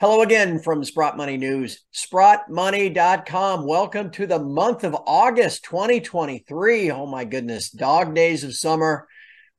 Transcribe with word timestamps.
Hello 0.00 0.22
again 0.22 0.58
from 0.58 0.82
Sprott 0.82 1.16
Money 1.16 1.36
News, 1.36 1.84
sprottmoney.com. 1.94 3.64
Welcome 3.64 4.10
to 4.10 4.26
the 4.26 4.40
month 4.40 4.82
of 4.82 4.96
August 5.06 5.62
2023. 5.66 6.90
Oh 6.90 7.06
my 7.06 7.24
goodness, 7.24 7.70
dog 7.70 8.12
days 8.12 8.42
of 8.42 8.56
summer, 8.56 9.06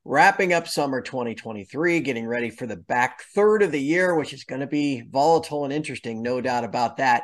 wrapping 0.04 0.52
up 0.52 0.68
summer 0.68 1.02
2023, 1.02 2.02
getting 2.02 2.28
ready 2.28 2.50
for 2.50 2.68
the 2.68 2.76
back 2.76 3.22
third 3.34 3.64
of 3.64 3.72
the 3.72 3.82
year, 3.82 4.14
which 4.14 4.34
is 4.34 4.44
going 4.44 4.60
to 4.60 4.68
be 4.68 5.04
volatile 5.10 5.64
and 5.64 5.72
interesting, 5.72 6.22
no 6.22 6.42
doubt 6.42 6.66
about 6.66 6.98
that. 6.98 7.24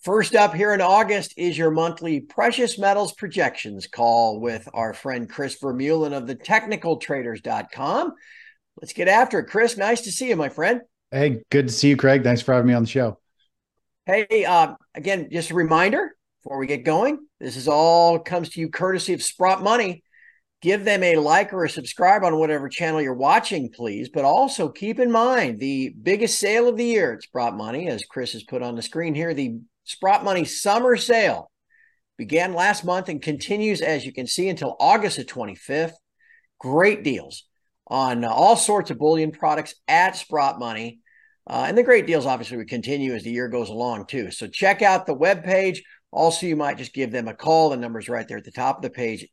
First 0.00 0.34
up 0.34 0.52
here 0.52 0.74
in 0.74 0.80
August 0.80 1.34
is 1.36 1.56
your 1.56 1.70
monthly 1.70 2.18
precious 2.18 2.76
metals 2.76 3.12
projections 3.12 3.86
call 3.86 4.40
with 4.40 4.68
our 4.74 4.94
friend 4.94 5.30
Chris 5.30 5.60
Vermeulen 5.60 6.12
of 6.12 6.26
the 6.26 6.34
technicaltraders.com. 6.34 8.14
Let's 8.82 8.92
get 8.94 9.06
after 9.06 9.38
it. 9.38 9.46
Chris, 9.46 9.76
nice 9.76 10.00
to 10.00 10.10
see 10.10 10.30
you, 10.30 10.36
my 10.36 10.48
friend. 10.48 10.80
Hey, 11.10 11.42
good 11.50 11.68
to 11.68 11.72
see 11.72 11.88
you, 11.88 11.96
Craig. 11.96 12.22
Thanks 12.22 12.42
for 12.42 12.52
having 12.52 12.68
me 12.68 12.74
on 12.74 12.82
the 12.82 12.88
show. 12.88 13.18
Hey, 14.04 14.44
uh, 14.44 14.74
again, 14.94 15.28
just 15.32 15.50
a 15.50 15.54
reminder 15.54 16.14
before 16.42 16.58
we 16.58 16.66
get 16.66 16.84
going, 16.84 17.18
this 17.40 17.56
is 17.56 17.66
all 17.66 18.18
comes 18.18 18.50
to 18.50 18.60
you 18.60 18.68
courtesy 18.68 19.14
of 19.14 19.22
Sprott 19.22 19.62
Money. 19.62 20.02
Give 20.60 20.84
them 20.84 21.02
a 21.02 21.16
like 21.16 21.52
or 21.52 21.64
a 21.64 21.70
subscribe 21.70 22.24
on 22.24 22.38
whatever 22.38 22.68
channel 22.68 23.00
you're 23.00 23.14
watching, 23.14 23.70
please. 23.70 24.10
But 24.12 24.24
also 24.24 24.68
keep 24.68 24.98
in 24.98 25.10
mind 25.10 25.60
the 25.60 25.94
biggest 26.02 26.38
sale 26.38 26.68
of 26.68 26.76
the 26.76 26.84
year 26.84 27.14
at 27.14 27.22
Sprott 27.22 27.56
Money, 27.56 27.88
as 27.88 28.04
Chris 28.04 28.32
has 28.32 28.42
put 28.42 28.62
on 28.62 28.74
the 28.74 28.82
screen 28.82 29.14
here, 29.14 29.32
the 29.32 29.60
Sprott 29.84 30.24
Money 30.24 30.44
Summer 30.44 30.96
Sale 30.96 31.50
began 32.18 32.52
last 32.52 32.84
month 32.84 33.08
and 33.08 33.22
continues, 33.22 33.80
as 33.80 34.04
you 34.04 34.12
can 34.12 34.26
see, 34.26 34.48
until 34.48 34.76
August 34.78 35.16
the 35.16 35.24
25th. 35.24 35.92
Great 36.58 37.02
deals 37.04 37.47
on 37.88 38.24
all 38.24 38.56
sorts 38.56 38.90
of 38.90 38.98
bullion 38.98 39.32
products 39.32 39.74
at 39.88 40.16
Sprott 40.16 40.58
Money. 40.58 41.00
Uh, 41.46 41.64
and 41.66 41.76
the 41.76 41.82
great 41.82 42.06
deals 42.06 42.26
obviously 42.26 42.58
would 42.58 42.68
continue 42.68 43.14
as 43.14 43.22
the 43.22 43.30
year 43.30 43.48
goes 43.48 43.70
along 43.70 44.06
too. 44.06 44.30
So 44.30 44.46
check 44.46 44.82
out 44.82 45.06
the 45.06 45.16
webpage. 45.16 45.78
Also, 46.10 46.46
you 46.46 46.56
might 46.56 46.78
just 46.78 46.92
give 46.92 47.10
them 47.10 47.28
a 47.28 47.34
call. 47.34 47.70
The 47.70 47.76
number's 47.76 48.08
right 48.08 48.28
there 48.28 48.36
at 48.36 48.44
the 48.44 48.50
top 48.50 48.76
of 48.76 48.82
the 48.82 48.90
page 48.90 49.26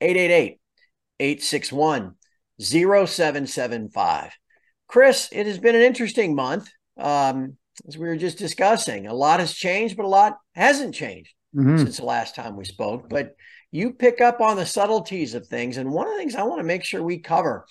888 0.00 0.60
861 1.20 2.14
0775. 2.60 4.32
Chris, 4.88 5.28
it 5.30 5.46
has 5.46 5.58
been 5.58 5.76
an 5.76 5.82
interesting 5.82 6.34
month. 6.34 6.68
Um, 6.98 7.56
as 7.86 7.96
we 7.96 8.06
were 8.06 8.16
just 8.16 8.38
discussing, 8.38 9.06
a 9.06 9.14
lot 9.14 9.40
has 9.40 9.54
changed, 9.54 9.96
but 9.96 10.04
a 10.04 10.08
lot 10.08 10.36
hasn't 10.54 10.94
changed 10.94 11.32
mm-hmm. 11.54 11.78
since 11.78 11.98
the 11.98 12.04
last 12.04 12.34
time 12.34 12.56
we 12.56 12.64
spoke. 12.64 13.08
But 13.08 13.34
you 13.70 13.92
pick 13.92 14.20
up 14.20 14.40
on 14.40 14.56
the 14.56 14.66
subtleties 14.66 15.34
of 15.34 15.46
things. 15.46 15.76
And 15.76 15.90
one 15.90 16.06
of 16.06 16.14
the 16.14 16.18
things 16.18 16.34
I 16.34 16.42
want 16.42 16.60
to 16.60 16.66
make 16.66 16.84
sure 16.84 17.02
we 17.02 17.18
cover 17.18 17.66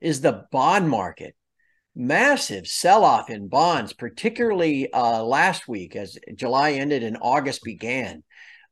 is 0.00 0.20
the 0.20 0.44
bond 0.50 0.88
market. 0.88 1.34
Massive 1.94 2.66
sell 2.66 3.04
off 3.04 3.28
in 3.28 3.48
bonds, 3.48 3.92
particularly 3.92 4.92
uh, 4.92 5.22
last 5.22 5.66
week 5.66 5.96
as 5.96 6.16
July 6.36 6.72
ended 6.72 7.02
and 7.02 7.18
August 7.20 7.64
began. 7.64 8.22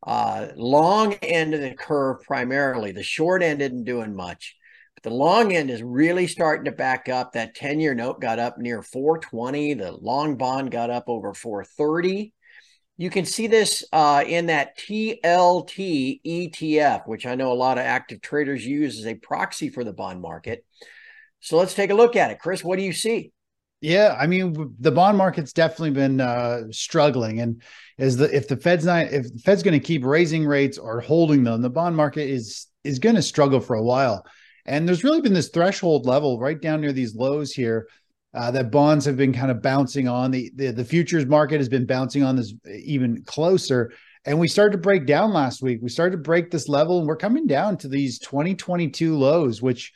Uh, 0.07 0.49
long 0.55 1.15
end 1.15 1.53
of 1.55 1.61
the 1.61 1.75
curve 1.75 2.23
primarily. 2.23 2.93
The 2.93 3.03
short 3.03 3.43
end 3.43 3.61
isn't 3.61 3.85
doing 3.85 4.15
much. 4.15 4.57
But 4.95 5.11
the 5.11 5.17
long 5.17 5.53
end 5.53 5.71
is 5.71 5.83
really 5.83 6.29
starting 6.29 6.67
to 6.67 6.73
back 6.73 7.09
up. 7.09 7.33
That 7.33 7.57
10 7.57 7.81
year 7.81 7.95
note 7.95 8.21
got 8.21 8.39
up 8.39 8.59
near 8.59 8.83
420. 8.83 9.75
The 9.75 9.93
long 9.93 10.37
bond 10.37 10.71
got 10.71 10.91
up 10.91 11.05
over 11.09 11.35
430. 11.35 12.33
You 12.99 13.11
can 13.11 13.27
see 13.27 13.47
this 13.47 13.85
uh, 13.93 14.25
in 14.27 14.47
that 14.47 14.79
TLT 14.79 16.21
ETF, 16.25 17.07
which 17.07 17.27
I 17.27 17.35
know 17.35 17.53
a 17.53 17.55
lot 17.55 17.77
of 17.77 17.85
active 17.85 18.23
traders 18.23 18.65
use 18.65 18.99
as 18.99 19.07
a 19.07 19.15
proxy 19.15 19.69
for 19.69 19.85
the 19.85 19.93
bond 19.93 20.23
market. 20.23 20.65
So 21.41 21.57
let's 21.57 21.75
take 21.75 21.91
a 21.91 21.95
look 21.95 22.17
at 22.17 22.31
it. 22.31 22.39
Chris, 22.39 22.65
what 22.65 22.79
do 22.79 22.85
you 22.85 22.93
see? 22.93 23.33
Yeah, 23.81 24.17
I 24.19 24.27
mean 24.27 24.75
the 24.81 24.91
bond 24.91 25.19
market's 25.19 25.53
definitely 25.53 25.91
been 25.91 26.21
uh, 26.21 26.63
struggling, 26.71 27.41
and 27.41 27.63
is 27.99 28.17
the 28.17 28.35
if 28.35 28.49
the 28.49 28.57
Fed's 28.57 28.87
not 28.87 29.07
if 29.13 29.33
the 29.33 29.39
Fed's 29.39 29.63
going 29.63 29.79
to 29.79 29.87
keep 29.87 30.05
raising 30.05 30.47
rates 30.47 30.79
or 30.79 31.01
holding 31.01 31.45
them, 31.45 31.61
the 31.61 31.71
bond 31.71 31.95
market 31.95 32.29
is 32.29 32.67
is 32.85 32.99
going 32.99 33.17
to 33.17 33.23
struggle 33.23 33.61
for 33.61 33.77
a 33.77 33.83
while. 33.83 34.25
And 34.65 34.89
there's 34.89 35.05
really 35.05 35.21
been 35.21 35.35
this 35.35 35.51
threshold 35.51 36.07
level 36.07 36.41
right 36.41 36.61
down 36.61 36.81
near 36.81 36.93
these 36.93 37.15
lows 37.15 37.53
here 37.53 37.87
uh, 38.35 38.51
that 38.51 38.71
bonds 38.71 39.05
have 39.05 39.17
been 39.17 39.33
kind 39.33 39.51
of 39.51 39.63
bouncing 39.63 40.09
on. 40.09 40.31
The, 40.31 40.51
the 40.55 40.73
the 40.73 40.85
futures 40.85 41.27
market 41.27 41.59
has 41.59 41.69
been 41.69 41.87
bouncing 41.87 42.23
on 42.23 42.35
this 42.35 42.55
even 42.67 43.23
closer. 43.25 43.93
And 44.25 44.41
we 44.41 44.49
started 44.49 44.73
to 44.73 44.83
break 44.83 45.07
down 45.07 45.33
last 45.33 45.63
week. 45.63 45.79
We 45.81 45.89
started 45.89 46.17
to 46.17 46.23
break 46.23 46.51
this 46.51 46.69
level, 46.69 46.99
and 46.99 47.07
we're 47.07 47.17
coming 47.17 47.47
down 47.47 47.77
to 47.79 47.89
these 47.89 48.19
2022 48.19 49.17
lows, 49.17 49.63
which 49.63 49.93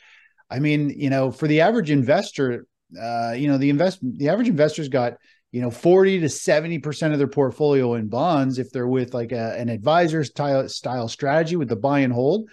I 0.51 0.59
mean, 0.59 0.89
you 0.89 1.09
know, 1.09 1.31
for 1.31 1.47
the 1.47 1.61
average 1.61 1.91
investor, 1.91 2.65
uh, 3.01 3.31
you 3.31 3.47
know, 3.47 3.57
the 3.57 3.69
invest 3.69 3.99
the 4.01 4.29
average 4.29 4.49
investor's 4.49 4.89
got 4.89 5.13
you 5.51 5.61
know 5.61 5.71
40 5.71 6.19
to 6.21 6.29
70 6.29 6.79
percent 6.79 7.13
of 7.13 7.19
their 7.19 7.27
portfolio 7.27 7.95
in 7.95 8.07
bonds 8.07 8.59
if 8.59 8.71
they're 8.71 8.87
with 8.87 9.13
like 9.13 9.31
a, 9.31 9.57
an 9.57 9.69
advisor 9.69 10.23
style 10.23 10.67
style 10.67 11.07
strategy 11.07 11.55
with 11.55 11.69
the 11.69 11.75
buy 11.75 11.99
and 11.99 12.13
hold. 12.13 12.49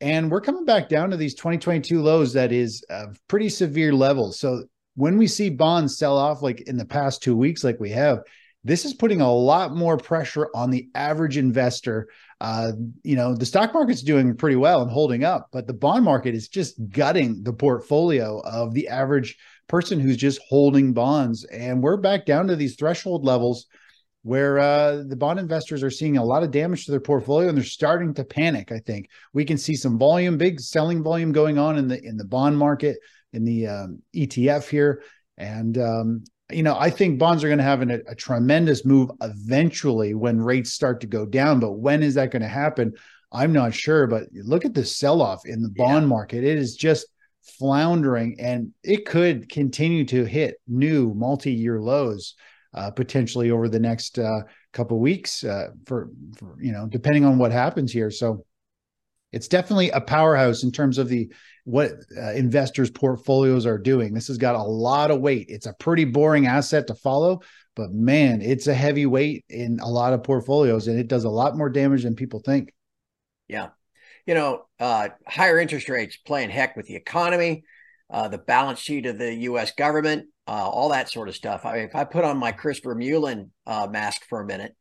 And 0.00 0.30
we're 0.30 0.40
coming 0.40 0.64
back 0.64 0.88
down 0.88 1.10
to 1.10 1.16
these 1.16 1.34
2022 1.34 2.02
lows 2.02 2.32
that 2.32 2.50
is 2.50 2.84
a 2.90 3.06
pretty 3.28 3.48
severe 3.48 3.92
levels. 3.92 4.38
So 4.38 4.64
when 4.96 5.18
we 5.18 5.26
see 5.26 5.50
bonds 5.50 5.98
sell 5.98 6.16
off 6.16 6.42
like 6.42 6.62
in 6.62 6.76
the 6.76 6.84
past 6.84 7.22
two 7.22 7.36
weeks 7.36 7.64
like 7.64 7.78
we 7.80 7.90
have 7.90 8.20
this 8.64 8.86
is 8.86 8.94
putting 8.94 9.20
a 9.20 9.32
lot 9.32 9.74
more 9.74 9.98
pressure 9.98 10.48
on 10.54 10.70
the 10.70 10.88
average 10.94 11.36
investor 11.36 12.08
uh, 12.40 12.72
you 13.02 13.16
know, 13.16 13.34
the 13.34 13.46
stock 13.46 13.72
market's 13.72 14.02
doing 14.02 14.36
pretty 14.36 14.56
well 14.56 14.82
and 14.82 14.90
holding 14.90 15.24
up, 15.24 15.48
but 15.52 15.66
the 15.66 15.72
bond 15.72 16.04
market 16.04 16.34
is 16.34 16.48
just 16.48 16.74
gutting 16.90 17.42
the 17.42 17.52
portfolio 17.52 18.40
of 18.40 18.74
the 18.74 18.88
average 18.88 19.36
person 19.68 20.00
who's 20.00 20.16
just 20.16 20.40
holding 20.48 20.92
bonds. 20.92 21.44
And 21.44 21.82
we're 21.82 21.96
back 21.96 22.26
down 22.26 22.46
to 22.48 22.56
these 22.56 22.76
threshold 22.76 23.24
levels 23.24 23.66
where 24.22 24.58
uh, 24.58 25.02
the 25.06 25.16
bond 25.16 25.38
investors 25.38 25.82
are 25.82 25.90
seeing 25.90 26.16
a 26.16 26.24
lot 26.24 26.42
of 26.42 26.50
damage 26.50 26.86
to 26.86 26.90
their 26.90 27.00
portfolio 27.00 27.48
and 27.48 27.56
they're 27.56 27.64
starting 27.64 28.14
to 28.14 28.24
panic. 28.24 28.72
I 28.72 28.78
think 28.78 29.08
we 29.32 29.44
can 29.44 29.58
see 29.58 29.76
some 29.76 29.98
volume, 29.98 30.38
big 30.38 30.60
selling 30.60 31.02
volume 31.02 31.30
going 31.30 31.58
on 31.58 31.76
in 31.76 31.88
the 31.88 32.02
in 32.02 32.16
the 32.16 32.24
bond 32.24 32.56
market, 32.58 32.96
in 33.32 33.44
the 33.44 33.66
um, 33.66 34.02
ETF 34.14 34.68
here, 34.68 35.02
and 35.36 35.76
um, 35.76 36.24
you 36.52 36.62
know, 36.62 36.76
I 36.78 36.90
think 36.90 37.18
bonds 37.18 37.42
are 37.42 37.48
going 37.48 37.58
to 37.58 37.64
have 37.64 37.80
an, 37.80 38.02
a, 38.06 38.14
tremendous 38.14 38.84
move 38.84 39.10
eventually 39.22 40.14
when 40.14 40.40
rates 40.40 40.72
start 40.72 41.00
to 41.00 41.06
go 41.06 41.24
down. 41.24 41.58
But 41.58 41.72
when 41.72 42.02
is 42.02 42.14
that 42.14 42.30
going 42.30 42.42
to 42.42 42.48
happen? 42.48 42.92
I'm 43.32 43.52
not 43.52 43.72
sure. 43.72 44.06
But 44.06 44.24
look 44.32 44.64
at 44.64 44.74
the 44.74 44.84
sell 44.84 45.22
off 45.22 45.46
in 45.46 45.62
the 45.62 45.70
bond 45.70 46.04
yeah. 46.04 46.08
market. 46.08 46.44
It 46.44 46.58
is 46.58 46.76
just 46.76 47.06
floundering 47.58 48.36
and 48.40 48.72
it 48.82 49.06
could 49.06 49.48
continue 49.48 50.04
to 50.06 50.24
hit 50.24 50.56
new 50.66 51.12
multi 51.14 51.52
year 51.52 51.80
lows 51.80 52.34
uh, 52.74 52.90
potentially 52.90 53.50
over 53.50 53.68
the 53.68 53.80
next 53.80 54.18
uh, 54.18 54.40
couple 54.72 54.98
weeks 54.98 55.44
uh, 55.44 55.68
for, 55.86 56.10
for, 56.36 56.56
you 56.60 56.72
know, 56.72 56.86
depending 56.86 57.24
on 57.24 57.38
what 57.38 57.52
happens 57.52 57.92
here. 57.92 58.10
So 58.10 58.44
it's 59.34 59.48
definitely 59.48 59.90
a 59.90 60.00
powerhouse 60.00 60.62
in 60.62 60.70
terms 60.70 60.96
of 60.96 61.08
the 61.08 61.32
what 61.64 61.92
uh, 62.16 62.32
investors' 62.32 62.90
portfolios 62.90 63.66
are 63.66 63.78
doing. 63.78 64.14
This 64.14 64.28
has 64.28 64.38
got 64.38 64.54
a 64.54 64.62
lot 64.62 65.10
of 65.10 65.20
weight. 65.20 65.46
It's 65.48 65.66
a 65.66 65.74
pretty 65.74 66.04
boring 66.04 66.46
asset 66.46 66.86
to 66.86 66.94
follow, 66.94 67.40
but 67.74 67.90
man, 67.92 68.42
it's 68.42 68.66
a 68.66 68.74
heavy 68.74 69.06
weight 69.06 69.44
in 69.48 69.80
a 69.80 69.88
lot 69.88 70.12
of 70.12 70.22
portfolios, 70.22 70.86
and 70.86 70.98
it 70.98 71.08
does 71.08 71.24
a 71.24 71.30
lot 71.30 71.56
more 71.56 71.68
damage 71.68 72.04
than 72.04 72.14
people 72.14 72.40
think. 72.40 72.72
Yeah, 73.48 73.70
you 74.26 74.34
know, 74.34 74.66
uh, 74.78 75.08
higher 75.26 75.58
interest 75.58 75.88
rates 75.88 76.16
playing 76.16 76.50
heck 76.50 76.76
with 76.76 76.86
the 76.86 76.94
economy, 76.94 77.64
uh, 78.10 78.28
the 78.28 78.38
balance 78.38 78.78
sheet 78.78 79.06
of 79.06 79.18
the 79.18 79.34
U.S. 79.34 79.72
government, 79.72 80.26
uh, 80.46 80.68
all 80.68 80.90
that 80.90 81.10
sort 81.10 81.28
of 81.28 81.34
stuff. 81.34 81.64
I 81.64 81.72
mean, 81.74 81.84
if 81.84 81.96
I 81.96 82.04
put 82.04 82.24
on 82.24 82.38
my 82.38 82.52
Chris 82.52 82.80
Vermeulen 82.80 83.50
uh, 83.66 83.88
mask 83.90 84.26
for 84.28 84.40
a 84.40 84.46
minute, 84.46 84.76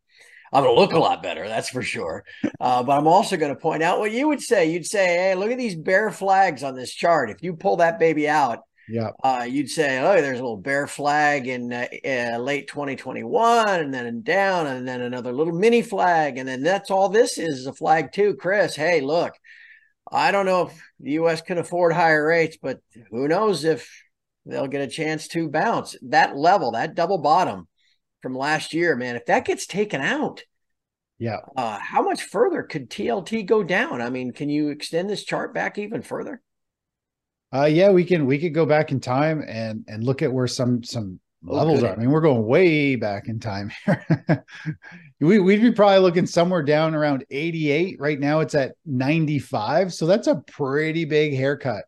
I'm 0.53 0.63
going 0.63 0.75
to 0.75 0.79
look 0.79 0.93
a 0.93 0.99
lot 0.99 1.23
better, 1.23 1.47
that's 1.47 1.69
for 1.69 1.81
sure. 1.81 2.23
Uh, 2.59 2.83
but 2.83 2.97
I'm 2.97 3.07
also 3.07 3.37
going 3.37 3.53
to 3.53 3.59
point 3.59 3.81
out 3.81 3.99
what 3.99 4.11
you 4.11 4.27
would 4.27 4.41
say. 4.41 4.71
You'd 4.71 4.85
say, 4.85 5.05
"Hey, 5.05 5.35
look 5.35 5.51
at 5.51 5.57
these 5.57 5.75
bear 5.75 6.11
flags 6.11 6.63
on 6.63 6.75
this 6.75 6.93
chart. 6.93 7.31
If 7.31 7.41
you 7.41 7.55
pull 7.55 7.77
that 7.77 7.97
baby 7.97 8.29
out, 8.29 8.59
yeah, 8.87 9.09
uh, 9.23 9.47
you'd 9.49 9.69
say, 9.69 9.99
oh, 9.99 10.21
there's 10.21 10.39
a 10.39 10.43
little 10.43 10.57
bear 10.57 10.85
flag 10.85 11.47
in 11.47 11.73
uh, 11.73 11.87
uh 12.05 12.37
late 12.37 12.67
2021, 12.67 13.67
and 13.79 13.93
then 13.93 14.21
down, 14.21 14.67
and 14.67 14.87
then 14.87 15.01
another 15.01 15.33
little 15.33 15.53
mini 15.53 15.81
flag, 15.81 16.37
and 16.37 16.47
then 16.47 16.61
that's 16.61 16.91
all 16.91 17.09
this 17.09 17.39
is, 17.39 17.59
is 17.59 17.65
a 17.65 17.73
flag 17.73 18.11
too, 18.13 18.35
Chris. 18.35 18.75
Hey, 18.75 19.01
look." 19.01 19.33
I 20.11 20.31
don't 20.31 20.45
know 20.45 20.67
if 20.67 20.73
the 20.99 21.11
U.S. 21.13 21.41
can 21.41 21.57
afford 21.57 21.91
higher 21.91 22.27
rates, 22.27 22.57
but 22.61 22.81
who 23.09 23.27
knows 23.27 23.63
if 23.63 23.89
they'll 24.45 24.67
get 24.67 24.81
a 24.81 24.87
chance 24.87 25.27
to 25.29 25.49
bounce 25.49 25.95
that 26.03 26.35
level, 26.35 26.71
that 26.71 26.93
double 26.93 27.17
bottom 27.17 27.67
from 28.23 28.35
last 28.35 28.73
year, 28.73 28.95
man, 28.95 29.17
if 29.17 29.25
that 29.25 29.45
gets 29.45 29.67
taken 29.67 30.01
out, 30.01 30.43
yeah, 31.19 31.39
uh, 31.55 31.77
how 31.77 32.01
much 32.01 32.23
further 32.23 32.63
could 32.63 32.89
TLT 32.89 33.45
go 33.45 33.63
down? 33.63 34.01
I 34.01 34.09
mean, 34.09 34.31
can 34.31 34.49
you 34.49 34.69
extend 34.69 35.09
this 35.09 35.23
chart 35.23 35.53
back 35.53 35.77
even 35.77 36.01
further? 36.01 36.41
Uh, 37.53 37.65
yeah, 37.65 37.91
we 37.91 38.03
can. 38.03 38.25
We 38.25 38.39
could 38.39 38.53
go 38.53 38.65
back 38.65 38.91
in 38.91 38.99
time 38.99 39.43
and 39.45 39.85
and 39.87 40.03
look 40.03 40.21
at 40.21 40.33
where 40.33 40.47
some 40.47 40.83
some 40.83 41.19
oh, 41.47 41.55
levels 41.55 41.83
are. 41.83 41.93
I 41.93 41.97
mean, 41.97 42.09
we're 42.09 42.21
going 42.21 42.45
way 42.45 42.95
back 42.95 43.27
in 43.27 43.39
time 43.39 43.71
here. 43.85 44.45
we 45.19 45.37
we'd 45.39 45.61
be 45.61 45.71
probably 45.71 45.99
looking 45.99 46.25
somewhere 46.25 46.63
down 46.63 46.95
around 46.95 47.25
88. 47.29 47.99
Right 47.99 48.19
now, 48.19 48.39
it's 48.39 48.55
at 48.55 48.75
95. 48.85 49.93
So 49.93 50.07
that's 50.07 50.27
a 50.27 50.43
pretty 50.47 51.05
big 51.05 51.35
haircut 51.35 51.85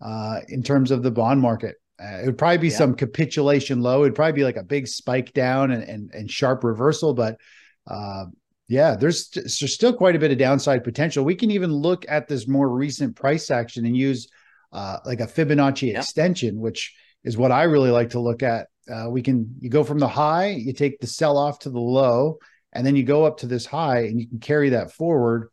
uh, 0.00 0.40
in 0.48 0.62
terms 0.62 0.90
of 0.90 1.02
the 1.02 1.10
bond 1.10 1.40
market. 1.40 1.76
Uh, 2.02 2.22
it 2.22 2.26
would 2.26 2.38
probably 2.38 2.58
be 2.58 2.68
yeah. 2.68 2.76
some 2.76 2.94
capitulation 2.94 3.80
low. 3.80 4.02
It'd 4.02 4.14
probably 4.14 4.32
be 4.32 4.44
like 4.44 4.56
a 4.56 4.64
big 4.64 4.88
spike 4.88 5.32
down 5.32 5.70
and 5.70 5.82
and, 5.82 6.14
and 6.14 6.30
sharp 6.30 6.64
reversal, 6.64 7.14
but 7.14 7.38
uh, 7.86 8.24
yeah, 8.68 8.96
there's, 8.96 9.28
there's 9.28 9.74
still 9.74 9.92
quite 9.92 10.16
a 10.16 10.18
bit 10.18 10.30
of 10.30 10.38
downside 10.38 10.84
potential. 10.84 11.24
We 11.24 11.34
can 11.34 11.50
even 11.50 11.72
look 11.72 12.06
at 12.08 12.28
this 12.28 12.48
more 12.48 12.68
recent 12.68 13.14
price 13.14 13.50
action 13.50 13.84
and 13.84 13.96
use 13.96 14.28
uh, 14.72 14.98
like 15.04 15.20
a 15.20 15.26
Fibonacci 15.26 15.88
yep. 15.88 15.98
extension, 16.02 16.58
which 16.58 16.94
is 17.24 17.36
what 17.36 17.52
I 17.52 17.64
really 17.64 17.90
like 17.90 18.10
to 18.10 18.20
look 18.20 18.42
at. 18.42 18.68
Uh, 18.90 19.08
we 19.08 19.22
can 19.22 19.54
you 19.60 19.70
go 19.70 19.84
from 19.84 19.98
the 19.98 20.08
high, 20.08 20.48
you 20.48 20.72
take 20.72 20.98
the 21.00 21.06
sell 21.06 21.38
off 21.38 21.58
to 21.60 21.70
the 21.70 21.80
low, 21.80 22.38
and 22.72 22.86
then 22.86 22.96
you 22.96 23.02
go 23.02 23.24
up 23.24 23.38
to 23.38 23.46
this 23.46 23.64
high, 23.64 24.00
and 24.00 24.20
you 24.20 24.28
can 24.28 24.40
carry 24.40 24.70
that 24.70 24.92
forward, 24.92 25.48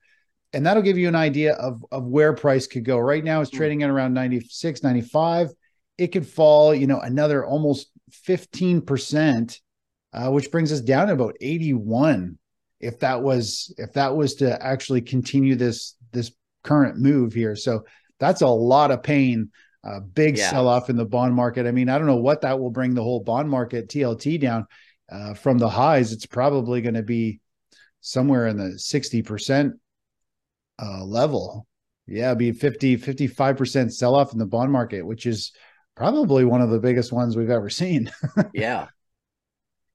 and 0.52 0.66
that'll 0.66 0.84
give 0.84 0.98
you 0.98 1.08
an 1.08 1.16
idea 1.16 1.54
of 1.54 1.86
of 1.92 2.04
where 2.06 2.34
price 2.34 2.68
could 2.68 2.84
go. 2.84 2.98
Right 2.98 3.24
now, 3.24 3.40
it's 3.40 3.52
hmm. 3.52 3.58
trading 3.58 3.84
at 3.84 3.90
around 3.90 4.14
96, 4.14 4.84
95. 4.84 5.50
It 6.02 6.12
could 6.12 6.28
fall, 6.28 6.74
you 6.74 6.88
know, 6.88 7.00
another 7.00 7.46
almost 7.46 7.92
15 8.12 8.82
percent, 8.82 9.60
uh, 10.14 10.30
which 10.32 10.52
brings 10.52 10.72
us 10.72 10.82
down 10.82 11.08
to 11.08 11.14
about 11.14 11.36
81 11.40 12.38
if 12.80 13.00
that 13.00 13.22
was 13.22 13.74
if 13.78 13.94
that 13.94 14.16
was 14.16 14.36
to 14.36 14.62
actually 14.66 15.02
continue 15.02 15.56
this 15.56 15.96
this 16.12 16.32
current 16.64 16.98
move 16.98 17.34
here. 17.34 17.56
So 17.56 17.86
that's 18.20 18.42
a 18.42 18.48
lot 18.48 18.92
of 18.92 19.04
pain. 19.04 19.52
A 19.84 20.00
big 20.00 20.38
yeah. 20.38 20.50
sell 20.50 20.68
off 20.68 20.90
in 20.90 20.96
the 20.96 21.06
bond 21.06 21.34
market. 21.34 21.66
I 21.66 21.72
mean, 21.72 21.90
I 21.90 21.98
don't 21.98 22.08
know 22.08 22.16
what 22.18 22.42
that 22.42 22.60
will 22.60 22.70
bring 22.70 22.94
the 22.94 23.04
whole 23.04 23.20
bond 23.20 23.50
market 23.50 23.90
TLT 23.90 24.40
down 24.40 24.68
uh, 25.12 25.34
from 25.34 25.58
the 25.58 25.70
highs. 25.70 26.12
It's 26.12 26.28
probably 26.28 26.82
going 26.82 26.94
to 26.94 27.04
be 27.04 27.40
somewhere 28.02 28.48
in 28.48 28.58
the 28.58 28.76
60% 28.78 29.74
uh, 30.80 31.04
level. 31.04 31.66
Yeah, 32.06 32.36
be 32.36 32.52
50, 32.52 32.98
55% 32.98 33.92
sell 33.92 34.14
off 34.14 34.34
in 34.34 34.40
the 34.40 34.46
bond 34.46 34.72
market, 34.72 35.04
which 35.04 35.26
is 35.26 35.52
probably 36.02 36.46
one 36.46 36.62
of 36.62 36.70
the 36.70 36.80
biggest 36.80 37.12
ones 37.12 37.36
we've 37.36 37.50
ever 37.50 37.70
seen. 37.70 38.12
yeah 38.54 38.88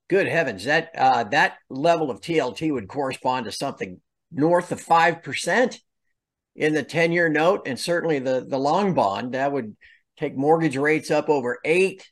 good 0.07 0.27
heavens, 0.27 0.65
that 0.65 0.91
uh, 0.97 1.23
that 1.25 1.57
level 1.69 2.09
of 2.09 2.21
TLT 2.21 2.71
would 2.71 2.87
correspond 2.87 3.45
to 3.45 3.51
something 3.51 4.01
north 4.31 4.71
of 4.71 4.81
five 4.81 5.23
percent 5.23 5.79
in 6.55 6.73
the 6.73 6.83
ten-year 6.83 7.29
note, 7.29 7.63
and 7.65 7.79
certainly 7.79 8.19
the 8.19 8.45
the 8.47 8.57
long 8.57 8.93
bond 8.93 9.33
that 9.33 9.51
would 9.51 9.75
take 10.17 10.35
mortgage 10.35 10.77
rates 10.77 11.11
up 11.11 11.29
over 11.29 11.59
eight. 11.63 12.09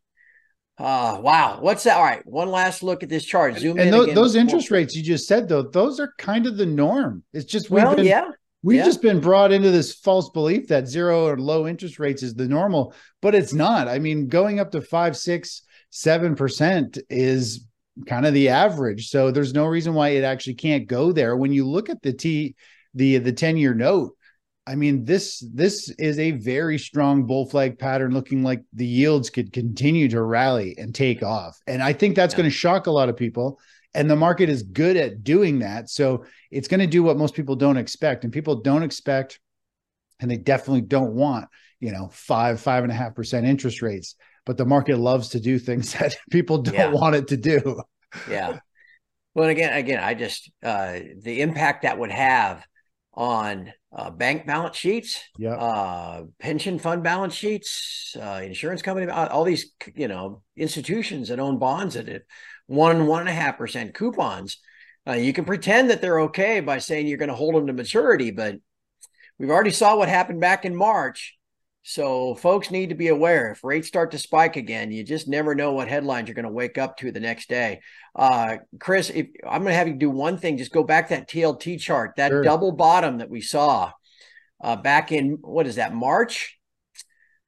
Uh, 0.77 1.19
wow, 1.21 1.59
what's 1.61 1.83
that? 1.83 1.95
All 1.95 2.03
right, 2.03 2.25
one 2.25 2.51
last 2.51 2.83
look 2.83 3.01
at 3.01 3.09
this 3.09 3.25
chart. 3.25 3.57
Zoom 3.57 3.77
in. 3.77 3.87
and, 3.87 3.93
those, 3.93 4.13
those 4.13 4.35
interest 4.35 4.71
rates 4.71 4.93
you 4.93 5.01
just 5.01 5.25
said, 5.25 5.47
though, 5.47 5.61
those 5.61 6.01
are 6.01 6.13
kind 6.17 6.45
of 6.45 6.57
the 6.57 6.65
norm. 6.65 7.23
It's 7.31 7.45
just 7.45 7.69
we've 7.69 7.83
well, 7.83 7.95
been, 7.95 8.05
yeah. 8.05 8.29
We've 8.65 8.79
yeah. 8.79 8.85
just 8.85 9.03
been 9.03 9.19
brought 9.19 9.51
into 9.51 9.69
this 9.69 9.93
false 9.93 10.31
belief 10.31 10.69
that 10.69 10.87
zero 10.87 11.27
or 11.27 11.37
low 11.37 11.67
interest 11.67 11.99
rates 11.99 12.23
is 12.23 12.33
the 12.33 12.47
normal, 12.47 12.95
but 13.21 13.35
it's 13.35 13.53
not. 13.53 13.87
I 13.87 13.99
mean, 13.99 14.27
going 14.27 14.59
up 14.59 14.71
to 14.71 14.81
five, 14.81 15.15
six, 15.15 15.61
seven 15.91 16.35
percent 16.35 16.97
is 17.07 17.67
kind 18.07 18.25
of 18.25 18.33
the 18.33 18.49
average. 18.49 19.09
So 19.09 19.29
there's 19.29 19.53
no 19.53 19.67
reason 19.67 19.93
why 19.93 20.09
it 20.09 20.23
actually 20.23 20.55
can't 20.55 20.87
go 20.87 21.11
there. 21.11 21.37
When 21.37 21.53
you 21.53 21.67
look 21.67 21.91
at 21.91 22.01
the 22.01 22.11
T 22.11 22.55
the 22.95 23.19
the 23.19 23.31
10 23.31 23.55
year 23.57 23.75
note, 23.75 24.17
I 24.65 24.73
mean 24.73 25.05
this 25.05 25.47
this 25.53 25.91
is 25.99 26.17
a 26.17 26.31
very 26.31 26.79
strong 26.79 27.27
bull 27.27 27.47
flag 27.47 27.77
pattern 27.77 28.15
looking 28.15 28.41
like 28.41 28.63
the 28.73 28.87
yields 28.87 29.29
could 29.29 29.53
continue 29.53 30.09
to 30.09 30.23
rally 30.23 30.73
and 30.79 30.95
take 30.95 31.21
off. 31.21 31.55
And 31.67 31.83
I 31.83 31.93
think 31.93 32.15
that's 32.15 32.33
yeah. 32.33 32.37
going 32.37 32.49
to 32.49 32.57
shock 32.57 32.87
a 32.87 32.91
lot 32.91 33.09
of 33.09 33.15
people 33.15 33.59
and 33.95 34.09
the 34.09 34.15
market 34.15 34.49
is 34.49 34.63
good 34.63 34.97
at 34.97 35.23
doing 35.23 35.59
that. 35.59 35.89
So 35.89 36.25
it's 36.51 36.67
going 36.67 36.81
to 36.81 36.87
do 36.87 37.03
what 37.03 37.17
most 37.17 37.33
people 37.33 37.55
don't 37.55 37.77
expect 37.77 38.23
and 38.23 38.33
people 38.33 38.61
don't 38.61 38.83
expect 38.83 39.39
and 40.19 40.29
they 40.29 40.37
definitely 40.37 40.81
don't 40.81 41.13
want, 41.13 41.47
you 41.79 41.91
know, 41.91 42.09
five, 42.11 42.59
five 42.59 42.83
and 42.83 42.91
a 42.91 42.95
half 42.95 43.15
percent 43.15 43.45
interest 43.45 43.81
rates 43.81 44.15
but 44.45 44.57
the 44.57 44.65
market 44.65 44.97
loves 44.97 45.29
to 45.29 45.39
do 45.39 45.59
things 45.59 45.93
that 45.99 46.15
people 46.29 46.59
don't 46.59 46.75
yeah. 46.75 46.91
want 46.91 47.15
it 47.15 47.27
to 47.29 47.37
do. 47.37 47.81
yeah. 48.29 48.59
Well, 49.33 49.49
again, 49.49 49.73
again, 49.73 50.01
I 50.01 50.13
just 50.13 50.49
uh, 50.63 50.99
the 51.21 51.41
impact 51.41 51.81
that 51.81 51.97
would 51.97 52.11
have 52.11 52.65
on 53.13 53.73
uh, 53.93 54.09
bank 54.09 54.45
balance 54.45 54.77
sheets, 54.77 55.19
yeah, 55.37 55.55
uh, 55.55 56.23
pension 56.39 56.79
fund 56.79 57.03
balance 57.03 57.33
sheets, 57.33 58.15
uh, 58.21 58.41
insurance 58.43 58.81
company, 58.81 59.11
all 59.11 59.43
these 59.43 59.73
you 59.93 60.07
know 60.07 60.41
institutions 60.55 61.27
that 61.27 61.41
own 61.41 61.59
bonds 61.59 61.97
at 61.97 62.07
one 62.67 63.07
one 63.07 63.21
and 63.21 63.29
a 63.29 63.33
half 63.33 63.57
percent 63.57 63.93
coupons. 63.93 64.57
Uh, 65.07 65.13
you 65.13 65.33
can 65.33 65.45
pretend 65.45 65.89
that 65.89 66.01
they're 66.01 66.21
okay 66.21 66.59
by 66.59 66.79
saying 66.79 67.07
you're 67.07 67.17
going 67.17 67.29
to 67.29 67.35
hold 67.35 67.55
them 67.55 67.67
to 67.67 67.73
maturity, 67.73 68.31
but 68.31 68.55
we've 69.37 69.51
already 69.51 69.71
saw 69.71 69.95
what 69.95 70.09
happened 70.09 70.41
back 70.41 70.65
in 70.65 70.75
March 70.75 71.35
so 71.87 72.33
folks 72.33 72.71
need 72.71 72.89
to 72.89 72.95
be 72.95 73.09
aware 73.09 73.51
if 73.51 73.63
rates 73.63 73.87
start 73.87 74.09
to 74.11 74.17
spike 74.17 74.55
again, 74.55 74.91
you 74.91 75.03
just 75.03 75.27
never 75.27 75.53
know 75.53 75.73
what 75.73 75.87
headlines 75.87 76.27
you're 76.27 76.33
going 76.33 76.45
to 76.45 76.51
wake 76.51 76.79
up 76.79 76.97
to 76.97 77.11
the 77.11 77.19
next 77.19 77.47
day. 77.47 77.81
Uh, 78.15 78.57
Chris, 78.79 79.11
if, 79.11 79.27
I'm 79.47 79.61
going 79.61 79.71
to 79.71 79.77
have 79.77 79.87
you 79.87 79.93
do 79.93 80.09
one 80.09 80.39
thing, 80.39 80.57
just 80.57 80.71
go 80.71 80.83
back 80.83 81.09
that 81.09 81.29
TLT 81.29 81.79
chart, 81.79 82.15
that 82.17 82.31
sure. 82.31 82.41
double 82.41 82.71
bottom 82.71 83.19
that 83.19 83.29
we 83.29 83.39
saw 83.39 83.91
uh, 84.63 84.77
back 84.77 85.11
in 85.11 85.37
what 85.41 85.67
is 85.67 85.75
that 85.75 85.93
March 85.93 86.57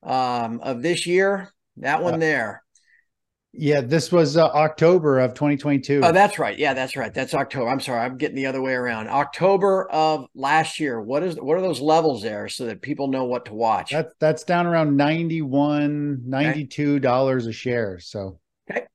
um, 0.03 0.59
of 0.61 0.83
this 0.83 1.07
year? 1.07 1.51
That 1.77 2.03
one 2.03 2.13
uh, 2.13 2.17
there. 2.17 2.63
Yeah, 3.59 3.81
this 3.81 4.11
was 4.11 4.37
uh, 4.37 4.47
October 4.49 5.19
of 5.19 5.33
2022. 5.33 6.01
Oh, 6.03 6.11
that's 6.11 6.37
right. 6.37 6.57
Yeah, 6.57 6.75
that's 6.75 6.95
right. 6.95 7.11
That's 7.11 7.33
October. 7.33 7.69
I'm 7.69 7.79
sorry, 7.79 8.01
I'm 8.01 8.17
getting 8.17 8.35
the 8.35 8.45
other 8.45 8.61
way 8.61 8.73
around. 8.73 9.07
October 9.07 9.89
of 9.89 10.27
last 10.35 10.79
year. 10.79 11.01
What 11.01 11.23
is 11.23 11.35
what 11.35 11.57
are 11.57 11.61
those 11.61 11.81
levels 11.81 12.21
there 12.21 12.47
so 12.49 12.65
that 12.67 12.81
people 12.81 13.07
know 13.07 13.25
what 13.25 13.45
to 13.45 13.55
watch? 13.55 13.91
That's 13.91 14.13
that's 14.19 14.43
down 14.43 14.67
around 14.67 14.95
91 14.95 16.21
92 16.25 16.99
dollars 16.99 17.43
okay. 17.45 17.49
a 17.49 17.53
share. 17.53 17.99
So 17.99 18.39
Okay. 18.69 18.85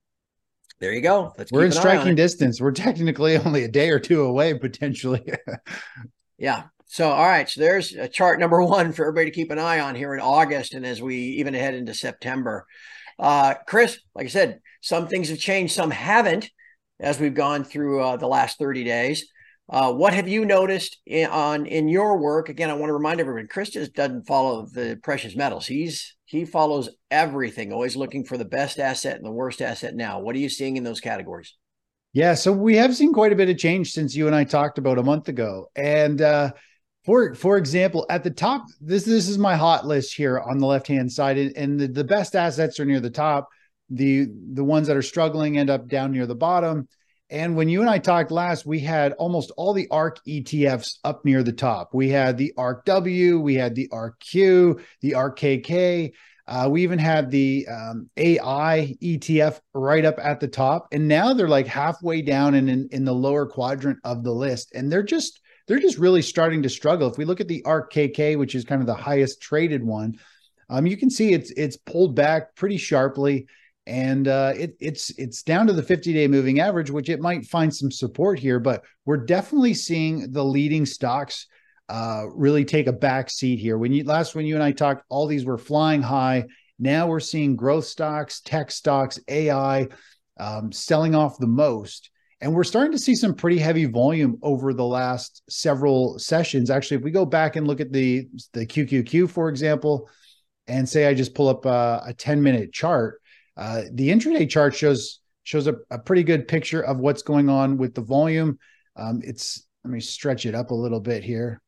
There 0.79 0.93
you 0.93 1.01
go. 1.01 1.33
Let's 1.37 1.51
We're 1.51 1.65
in 1.65 1.73
striking 1.73 2.15
distance. 2.15 2.61
We're 2.61 2.73
technically 2.73 3.37
only 3.45 3.65
a 3.65 3.69
day 3.69 3.91
or 3.91 3.99
two 3.99 4.23
away 4.23 4.55
potentially. 4.55 5.25
yeah. 6.39 6.65
So, 6.87 7.11
all 7.11 7.27
right. 7.27 7.49
So 7.49 7.61
there's 7.61 7.95
a 7.95 8.07
chart 8.07 8.39
number 8.39 8.63
one 8.63 8.93
for 8.93 9.07
everybody 9.07 9.31
to 9.31 9.35
keep 9.35 9.51
an 9.51 9.59
eye 9.59 9.81
on 9.81 9.95
here 9.95 10.13
in 10.15 10.21
August 10.21 10.75
and 10.75 10.85
as 10.85 11.01
we 11.01 11.17
even 11.17 11.55
head 11.55 11.75
into 11.75 11.95
September. 11.95 12.67
Uh, 13.23 13.55
Chris, 13.69 14.01
like 14.17 14.27
I 14.27 14.29
said, 14.29 14.61
some 14.81 15.07
things 15.07 15.29
have 15.29 15.39
changed, 15.39 15.73
some 15.73 15.93
haven't 15.93 16.51
as 16.99 17.21
we've 17.21 17.35
gone 17.35 17.63
through 17.63 18.03
uh, 18.03 18.17
the 18.17 18.27
last 18.27 18.59
30 18.59 18.83
days. 18.83 19.29
Uh, 19.69 19.93
what 19.93 20.13
have 20.13 20.29
you 20.29 20.45
noticed 20.45 20.99
in, 21.07 21.31
on 21.31 21.65
in 21.67 21.89
your 21.89 22.19
work? 22.19 22.49
Again, 22.49 22.69
I 22.69 22.75
want 22.75 22.91
to 22.91 22.95
remind 22.95 23.21
everyone, 23.21 23.47
Chris 23.47 23.71
just 23.71 23.95
doesn't 23.95 24.27
follow 24.27 24.67
the 24.67 24.99
precious 25.05 25.37
metals. 25.37 25.67
He's 25.67 26.17
he 26.25 26.45
follows 26.45 26.89
everything, 27.11 27.73
always 27.73 27.95
looking 27.95 28.25
for 28.25 28.37
the 28.37 28.45
best 28.45 28.81
asset 28.81 29.17
and 29.17 29.25
the 29.25 29.31
worst 29.31 29.63
asset. 29.63 29.95
Now, 29.95 30.19
what 30.19 30.35
are 30.35 30.41
you 30.41 30.49
seeing 30.49 30.77
in 30.77 30.83
those 30.83 31.01
categories? 31.01 31.55
Yeah, 32.13 32.35
so 32.35 32.53
we 32.53 32.77
have 32.77 32.97
seen 32.97 33.13
quite 33.15 33.33
a 33.33 33.37
bit 33.37 33.49
of 33.49 33.57
change 33.57 33.93
since 33.93 34.17
you 34.17 34.27
and 34.27 34.35
I 34.35 34.45
talked 34.45 34.79
about 34.79 34.99
a 34.99 35.03
month 35.03 35.29
ago, 35.29 35.71
and 35.77 36.21
uh, 36.21 36.53
for 37.05 37.35
for 37.35 37.57
example, 37.57 38.07
at 38.09 38.23
the 38.23 38.31
top, 38.31 38.67
this 38.81 39.05
this 39.05 39.29
is 39.29 39.39
my 39.39 39.57
hot 39.57 39.87
list 39.87 40.15
here 40.15 40.39
on 40.39 40.59
the 40.59 40.67
left 40.67 40.87
hand 40.87 41.11
side, 41.11 41.37
and 41.37 41.79
the, 41.79 41.89
the 41.89 42.05
best 42.05 42.37
assets 42.37 42.79
are 42.79 42.85
near 42.85 43.01
the 43.01 43.11
top. 43.11 43.49
The 43.91 44.29
the 44.53 44.65
ones 44.65 44.87
that 44.87 44.97
are 44.97 45.03
struggling 45.03 45.59
end 45.59 45.71
up 45.71 45.89
down 45.89 46.13
near 46.13 46.27
the 46.27 46.35
bottom. 46.35 46.89
And 47.29 47.57
when 47.57 47.71
you 47.71 47.81
and 47.81 47.89
I 47.89 47.99
talked 47.99 48.31
last, 48.31 48.67
we 48.67 48.79
had 48.79 49.15
almost 49.15 49.53
all 49.57 49.73
the 49.73 49.89
ARK 49.91 50.19
ETFs 50.29 50.99
up 51.03 51.25
near 51.25 51.43
the 51.43 51.53
top. 51.53 51.95
We 51.95 52.11
had 52.11 52.37
the 52.37 52.53
ARK 52.59 52.85
W, 52.85 53.41
we 53.41 53.55
had 53.55 53.75
the 53.75 53.89
ARK 53.91 54.21
Q, 54.21 54.81
the 55.01 55.15
ARK 55.15 55.39
KK. 55.39 56.13
Uh, 56.47 56.69
we 56.71 56.83
even 56.83 56.99
had 56.99 57.31
the 57.31 57.67
um, 57.69 58.11
AI 58.17 58.97
ETF 59.03 59.61
right 59.73 60.05
up 60.05 60.19
at 60.19 60.41
the 60.41 60.49
top, 60.49 60.89
and 60.93 61.09
now 61.09 61.33
they're 61.33 61.49
like 61.49 61.67
halfway 61.67 62.21
down 62.21 62.55
and 62.55 62.69
in, 62.69 62.89
in 62.93 63.05
the 63.05 63.15
lower 63.15 63.47
quadrant 63.47 63.99
of 64.05 64.23
the 64.23 64.33
list, 64.33 64.73
and 64.75 64.91
they're 64.91 65.03
just 65.03 65.41
they're 65.67 65.79
just 65.79 65.99
really 65.99 66.23
starting 66.23 66.63
to 66.63 66.69
struggle. 66.69 67.11
If 67.11 67.19
we 67.19 67.25
look 67.25 67.41
at 67.41 67.49
the 67.49 67.63
ARK 67.65 67.93
KK, 67.93 68.39
which 68.39 68.55
is 68.55 68.65
kind 68.65 68.81
of 68.81 68.87
the 68.87 68.95
highest 68.95 69.41
traded 69.41 69.83
one, 69.83 70.19
um, 70.69 70.87
you 70.87 70.97
can 70.97 71.11
see 71.11 71.33
it's 71.33 71.51
it's 71.53 71.77
pulled 71.77 72.15
back 72.15 72.55
pretty 72.55 72.79
sharply, 72.79 73.47
and 73.87 74.27
uh, 74.29 74.53
it, 74.57 74.77
it's 74.81 75.11
it's 75.19 75.43
down 75.43 75.67
to 75.67 75.73
the 75.73 75.83
50 75.83 76.13
day 76.13 76.27
moving 76.27 76.61
average, 76.61 76.91
which 76.91 77.09
it 77.09 77.21
might 77.21 77.47
find 77.47 77.75
some 77.75 77.91
support 77.91 78.39
here. 78.39 78.59
But 78.59 78.83
we're 79.05 79.25
definitely 79.25 79.75
seeing 79.75 80.33
the 80.33 80.45
leading 80.45 80.87
stocks 80.87 81.47
uh, 81.89 82.25
really 82.35 82.65
take 82.65 82.87
a 82.87 82.93
back 82.93 83.31
seat 83.31 83.59
here. 83.59 83.77
When 83.77 83.93
you 83.93 84.05
last 84.05 84.35
when 84.35 84.47
you 84.47 84.55
and 84.55 84.65
I 84.65 84.73
talked, 84.73 85.05
all 85.09 85.27
these 85.27 85.45
were 85.45 85.59
flying 85.59 86.03
high. 86.03 86.45
Now 86.79 87.07
we're 87.07 87.21
seeing 87.21 87.55
growth 87.55 87.85
stocks, 87.85 88.41
tech 88.41 88.71
stocks, 88.71 89.21
AI 89.29 89.89
um, 90.39 90.73
selling 90.73 91.15
off 91.15 91.39
the 91.39 91.47
most. 91.47 92.11
And 92.43 92.53
we're 92.53 92.65
starting 92.65 92.91
to 92.91 92.99
see 92.99 93.15
some 93.15 93.35
pretty 93.35 93.59
heavy 93.59 93.85
volume 93.85 94.37
over 94.43 94.75
the 94.75 94.85
last 94.85 95.45
several 95.49 96.19
sessions. 96.19 96.71
Actually, 96.71 96.97
if 96.97 97.05
we 97.05 97.13
go 97.13 97.25
back 97.25 97.55
and 97.55 97.69
look 97.69 97.81
at 97.81 97.93
the, 97.93 98.27
the 98.53 98.67
QQQ, 98.67 99.31
for 99.31 99.49
example, 99.49 100.11
and 100.67 100.89
say 100.89 101.07
I 101.07 101.15
just 101.15 101.37
pull 101.37 101.49
up 101.49 101.65
a, 101.67 102.03
a 102.09 102.13
10 102.13 102.43
minute 102.43 102.73
chart, 102.73 103.21
uh, 103.57 103.83
the 103.93 104.11
intraday 104.11 104.51
chart 104.51 104.75
shows 104.75 105.21
shows 105.45 105.69
a, 105.69 105.77
a, 105.91 105.99
pretty 105.99 106.23
good 106.23 106.49
picture 106.49 106.83
of 106.83 106.99
what's 106.99 107.23
going 107.23 107.49
on 107.49 107.77
with 107.77 107.95
the 107.95 108.01
volume. 108.01 108.59
Um, 108.97 109.21
it's 109.23 109.65
let 109.85 109.93
me 109.93 110.01
stretch 110.01 110.45
it 110.45 110.55
up 110.55 110.71
a 110.71 110.75
little 110.75 111.01
bit 111.01 111.23
here. 111.23 111.61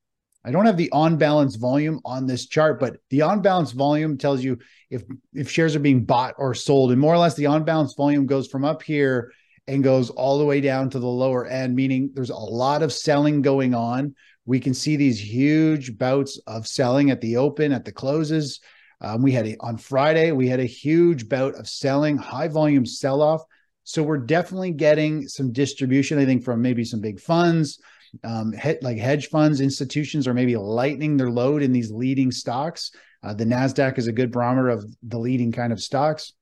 I 0.45 0.51
don't 0.51 0.67
have 0.67 0.77
the 0.77 0.91
on 0.91 1.19
balance 1.19 1.57
volume 1.57 2.01
on 2.05 2.27
this 2.27 2.47
chart, 2.47 2.81
but 2.81 2.97
the 3.11 3.23
on 3.23 3.43
balance 3.43 3.73
volume 3.73 4.19
tells 4.19 4.43
you 4.43 4.59
if 4.91 5.05
if 5.35 5.51
shares 5.51 5.77
are 5.77 5.81
being 5.81 6.05
bought 6.05 6.35
or 6.37 6.53
sold, 6.53 6.91
and 6.91 7.01
more 7.01 7.15
or 7.15 7.19
less 7.19 7.35
the 7.35 7.47
on 7.47 7.65
balance 7.65 7.95
volume 7.95 8.27
goes 8.27 8.49
from 8.49 8.65
up 8.65 8.83
here 8.83 9.31
and 9.67 9.83
goes 9.83 10.11
all 10.11 10.39
the 10.39 10.45
way 10.45 10.61
down 10.61 10.91
to 10.91 10.99
the 10.99 11.07
lower 11.07 11.47
end, 11.47 11.75
meaning 11.75 12.11
there's 12.13 12.31
a 12.31 12.37
lot 12.37 12.83
of 12.83 12.93
selling 12.93 13.43
going 13.43 13.75
on. 13.75 14.15
We 14.45 14.61
can 14.61 14.75
see 14.75 14.97
these 14.97 15.19
huge 15.19 15.97
bouts 15.97 16.39
of 16.47 16.67
selling 16.67 17.11
at 17.11 17.21
the 17.21 17.39
open, 17.39 17.73
at 17.73 17.85
the 17.85 17.93
closes. 17.93 18.61
Um, 19.01 19.23
we 19.23 19.33
had 19.33 19.47
a, 19.47 19.57
on 19.61 19.79
Friday, 19.79 20.33
we 20.33 20.49
had 20.49 20.61
a 20.61 20.67
huge 20.67 21.29
bout 21.29 21.55
of 21.55 21.69
selling, 21.69 22.17
high 22.17 22.49
volume 22.49 22.85
sell 22.85 23.23
off. 23.23 23.43
So 23.85 24.03
we're 24.03 24.19
definitely 24.19 24.73
getting 24.73 25.29
some 25.29 25.53
distribution, 25.53 26.19
I 26.19 26.25
think, 26.25 26.43
from 26.43 26.63
maybe 26.63 26.85
some 26.85 27.01
big 27.01 27.21
funds, 27.21 27.81
um, 28.23 28.53
he- 28.53 28.79
like 28.83 28.99
hedge 28.99 29.29
funds, 29.29 29.61
institutions 29.61 30.27
are 30.29 30.35
maybe 30.35 30.57
lightening 30.57 31.17
their 31.17 31.31
load 31.31 31.63
in 31.63 31.73
these 31.73 31.91
leading 31.91 32.31
stocks. 32.31 32.93
Uh, 33.23 33.35
the 33.35 33.45
Nasdaq 33.45 33.99
is 33.99 34.07
a 34.07 34.13
good 34.13 34.31
barometer 34.31 34.69
of 34.69 34.85
the 35.03 35.19
leading 35.19 35.53
kind 35.53 35.73
of 35.73 35.81
stocks. 35.83 36.33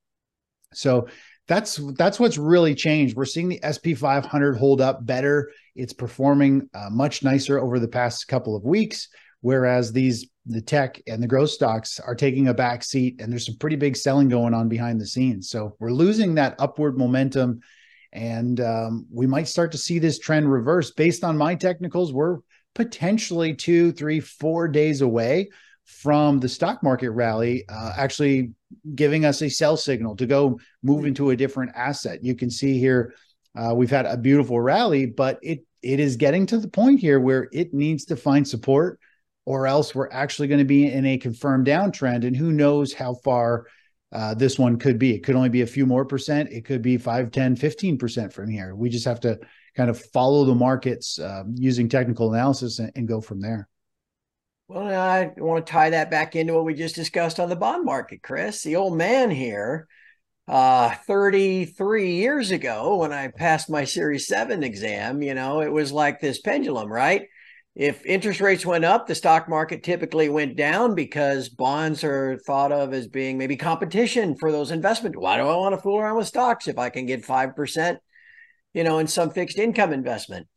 So 0.73 1.07
that's 1.47 1.79
that's 1.97 2.19
what's 2.19 2.37
really 2.37 2.73
changed. 2.73 3.15
We're 3.15 3.25
seeing 3.25 3.49
the 3.49 3.59
SP 3.63 3.97
500 3.97 4.57
hold 4.57 4.79
up 4.81 5.05
better. 5.05 5.51
It's 5.75 5.93
performing 5.93 6.69
uh, 6.73 6.89
much 6.89 7.23
nicer 7.23 7.59
over 7.59 7.79
the 7.79 7.87
past 7.87 8.27
couple 8.27 8.55
of 8.55 8.63
weeks, 8.63 9.09
whereas 9.41 9.91
these 9.91 10.27
the 10.45 10.61
tech 10.61 11.01
and 11.07 11.21
the 11.21 11.27
growth 11.27 11.49
stocks 11.49 11.99
are 11.99 12.15
taking 12.15 12.47
a 12.47 12.53
back 12.53 12.83
seat, 12.83 13.19
and 13.19 13.31
there's 13.31 13.45
some 13.45 13.57
pretty 13.57 13.75
big 13.75 13.95
selling 13.95 14.29
going 14.29 14.53
on 14.53 14.69
behind 14.69 14.99
the 14.99 15.05
scenes. 15.05 15.49
So 15.49 15.75
we're 15.79 15.91
losing 15.91 16.35
that 16.35 16.55
upward 16.59 16.97
momentum, 16.97 17.59
and 18.13 18.59
um, 18.61 19.05
we 19.11 19.27
might 19.27 19.47
start 19.47 19.71
to 19.73 19.77
see 19.77 19.99
this 19.99 20.19
trend 20.19 20.51
reverse. 20.51 20.91
Based 20.91 21.23
on 21.23 21.37
my 21.37 21.55
technicals, 21.55 22.13
we're 22.13 22.39
potentially 22.73 23.53
two, 23.53 23.91
three, 23.91 24.19
four 24.19 24.67
days 24.67 25.01
away 25.01 25.49
from 25.85 26.39
the 26.39 26.49
stock 26.49 26.81
market 26.81 27.11
rally 27.11 27.65
uh, 27.69 27.93
actually 27.97 28.51
giving 28.95 29.25
us 29.25 29.41
a 29.41 29.49
sell 29.49 29.77
signal 29.77 30.15
to 30.17 30.25
go 30.25 30.59
move 30.81 31.05
into 31.05 31.29
a 31.29 31.35
different 31.35 31.71
asset. 31.75 32.23
You 32.23 32.35
can 32.35 32.49
see 32.49 32.79
here 32.79 33.13
uh, 33.55 33.73
we've 33.75 33.91
had 33.91 34.05
a 34.05 34.17
beautiful 34.17 34.59
rally, 34.59 35.05
but 35.05 35.39
it 35.41 35.65
it 35.81 35.99
is 35.99 36.15
getting 36.15 36.45
to 36.47 36.57
the 36.57 36.67
point 36.67 36.99
here 36.99 37.19
where 37.19 37.49
it 37.51 37.73
needs 37.73 38.05
to 38.05 38.15
find 38.15 38.47
support, 38.47 38.99
or 39.45 39.67
else 39.67 39.93
we're 39.93 40.09
actually 40.11 40.47
going 40.47 40.59
to 40.59 40.65
be 40.65 40.91
in 40.91 41.05
a 41.05 41.17
confirmed 41.17 41.67
downtrend. 41.67 42.25
And 42.25 42.35
who 42.35 42.53
knows 42.53 42.93
how 42.93 43.15
far 43.15 43.67
uh, 44.13 44.33
this 44.33 44.57
one 44.57 44.79
could 44.79 44.97
be? 44.97 45.13
It 45.13 45.23
could 45.23 45.35
only 45.35 45.49
be 45.49 45.61
a 45.61 45.67
few 45.67 45.85
more 45.85 46.05
percent. 46.05 46.51
It 46.51 46.63
could 46.63 46.81
be 46.81 46.97
5, 46.97 47.31
10, 47.31 47.57
15% 47.57 48.31
from 48.31 48.49
here. 48.49 48.73
We 48.75 48.89
just 48.89 49.05
have 49.05 49.19
to 49.21 49.39
kind 49.75 49.89
of 49.89 49.99
follow 49.99 50.45
the 50.45 50.55
markets 50.55 51.19
um, 51.19 51.53
using 51.57 51.89
technical 51.89 52.33
analysis 52.33 52.79
and, 52.79 52.91
and 52.95 53.07
go 53.07 53.19
from 53.19 53.41
there. 53.41 53.67
Well, 54.67 54.87
I 54.99 55.31
want 55.37 55.65
to 55.65 55.71
tie 55.71 55.89
that 55.91 56.09
back 56.09 56.35
into 56.35 56.53
what 56.53 56.65
we 56.65 56.73
just 56.73 56.95
discussed 56.95 57.39
on 57.39 57.49
the 57.49 57.55
bond 57.55 57.85
market, 57.85 58.23
Chris. 58.23 58.63
The 58.63 58.77
old 58.77 58.97
man 58.97 59.29
here, 59.29 59.87
uh, 60.47 60.95
33 61.07 62.15
years 62.15 62.51
ago, 62.51 62.97
when 62.97 63.11
I 63.13 63.27
passed 63.29 63.69
my 63.69 63.83
Series 63.85 64.27
7 64.27 64.63
exam, 64.63 65.21
you 65.21 65.33
know, 65.33 65.61
it 65.61 65.71
was 65.71 65.91
like 65.91 66.19
this 66.19 66.41
pendulum, 66.41 66.91
right? 66.91 67.27
If 67.75 68.05
interest 68.05 68.39
rates 68.41 68.65
went 68.65 68.85
up, 68.85 69.07
the 69.07 69.15
stock 69.15 69.49
market 69.49 69.83
typically 69.83 70.29
went 70.29 70.55
down 70.55 70.95
because 70.95 71.49
bonds 71.49 72.03
are 72.03 72.37
thought 72.45 72.71
of 72.71 72.93
as 72.93 73.07
being 73.07 73.37
maybe 73.37 73.57
competition 73.57 74.35
for 74.35 74.51
those 74.51 74.71
investment. 74.71 75.15
Why 75.17 75.37
do 75.37 75.43
I 75.43 75.55
want 75.57 75.75
to 75.75 75.81
fool 75.81 75.99
around 75.99 76.17
with 76.17 76.27
stocks 76.27 76.67
if 76.67 76.77
I 76.77 76.89
can 76.89 77.05
get 77.05 77.25
5%, 77.25 77.99
you 78.73 78.83
know, 78.83 78.99
in 78.99 79.07
some 79.07 79.31
fixed 79.31 79.57
income 79.57 79.91
investment? 79.93 80.47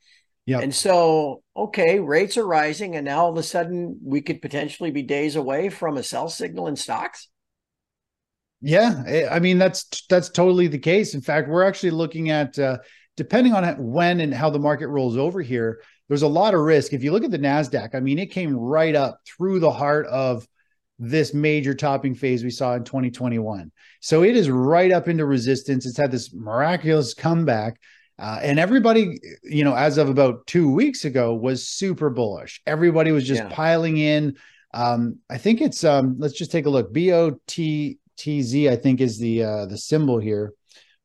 Yeah. 0.46 0.60
And 0.60 0.72
so, 0.72 1.42
okay, 1.56 1.98
rates 1.98 2.36
are 2.36 2.46
rising, 2.46 2.94
and 2.94 3.04
now 3.04 3.24
all 3.24 3.32
of 3.32 3.36
a 3.36 3.42
sudden 3.42 3.98
we 4.02 4.20
could 4.20 4.40
potentially 4.40 4.92
be 4.92 5.02
days 5.02 5.34
away 5.34 5.68
from 5.68 5.96
a 5.96 6.04
sell 6.04 6.28
signal 6.28 6.68
in 6.68 6.76
stocks. 6.76 7.28
Yeah, 8.60 9.02
eh, 9.06 9.28
I 9.30 9.40
mean 9.40 9.58
that's 9.58 9.84
that's 10.08 10.30
totally 10.30 10.68
the 10.68 10.78
case. 10.78 11.14
In 11.14 11.20
fact, 11.20 11.48
we're 11.48 11.64
actually 11.64 11.90
looking 11.90 12.30
at 12.30 12.58
uh, 12.58 12.78
depending 13.16 13.54
on 13.54 13.64
when 13.92 14.20
and 14.20 14.32
how 14.32 14.48
the 14.48 14.58
market 14.58 14.88
rolls 14.88 15.16
over 15.16 15.42
here. 15.42 15.80
There's 16.08 16.22
a 16.22 16.28
lot 16.28 16.54
of 16.54 16.60
risk. 16.60 16.92
If 16.92 17.02
you 17.02 17.10
look 17.10 17.24
at 17.24 17.32
the 17.32 17.38
Nasdaq, 17.38 17.94
I 17.94 18.00
mean, 18.00 18.18
it 18.18 18.30
came 18.30 18.54
right 18.54 18.94
up 18.94 19.18
through 19.26 19.58
the 19.58 19.72
heart 19.72 20.06
of 20.06 20.46
this 20.98 21.34
major 21.34 21.74
topping 21.74 22.14
phase 22.14 22.44
we 22.44 22.50
saw 22.50 22.74
in 22.74 22.84
2021. 22.84 23.70
So 24.00 24.22
it 24.22 24.36
is 24.36 24.48
right 24.48 24.92
up 24.92 25.08
into 25.08 25.26
resistance. 25.26 25.84
It's 25.84 25.98
had 25.98 26.12
this 26.12 26.32
miraculous 26.32 27.12
comeback. 27.12 27.78
Uh, 28.18 28.38
and 28.42 28.58
everybody, 28.58 29.18
you 29.42 29.62
know, 29.62 29.74
as 29.74 29.98
of 29.98 30.08
about 30.08 30.46
two 30.46 30.70
weeks 30.72 31.04
ago, 31.04 31.34
was 31.34 31.68
super 31.68 32.08
bullish. 32.08 32.62
Everybody 32.66 33.12
was 33.12 33.26
just 33.26 33.42
yeah. 33.42 33.50
piling 33.52 33.98
in. 33.98 34.36
Um, 34.72 35.18
I 35.28 35.38
think 35.38 35.60
it's 35.60 35.84
um, 35.84 36.16
let's 36.18 36.34
just 36.34 36.50
take 36.50 36.66
a 36.66 36.70
look. 36.70 36.92
B 36.92 37.12
O 37.12 37.38
T 37.46 37.98
T 38.16 38.42
Z, 38.42 38.70
I 38.70 38.76
think, 38.76 39.00
is 39.00 39.18
the 39.18 39.44
uh, 39.44 39.66
the 39.66 39.78
symbol 39.78 40.18
here 40.18 40.52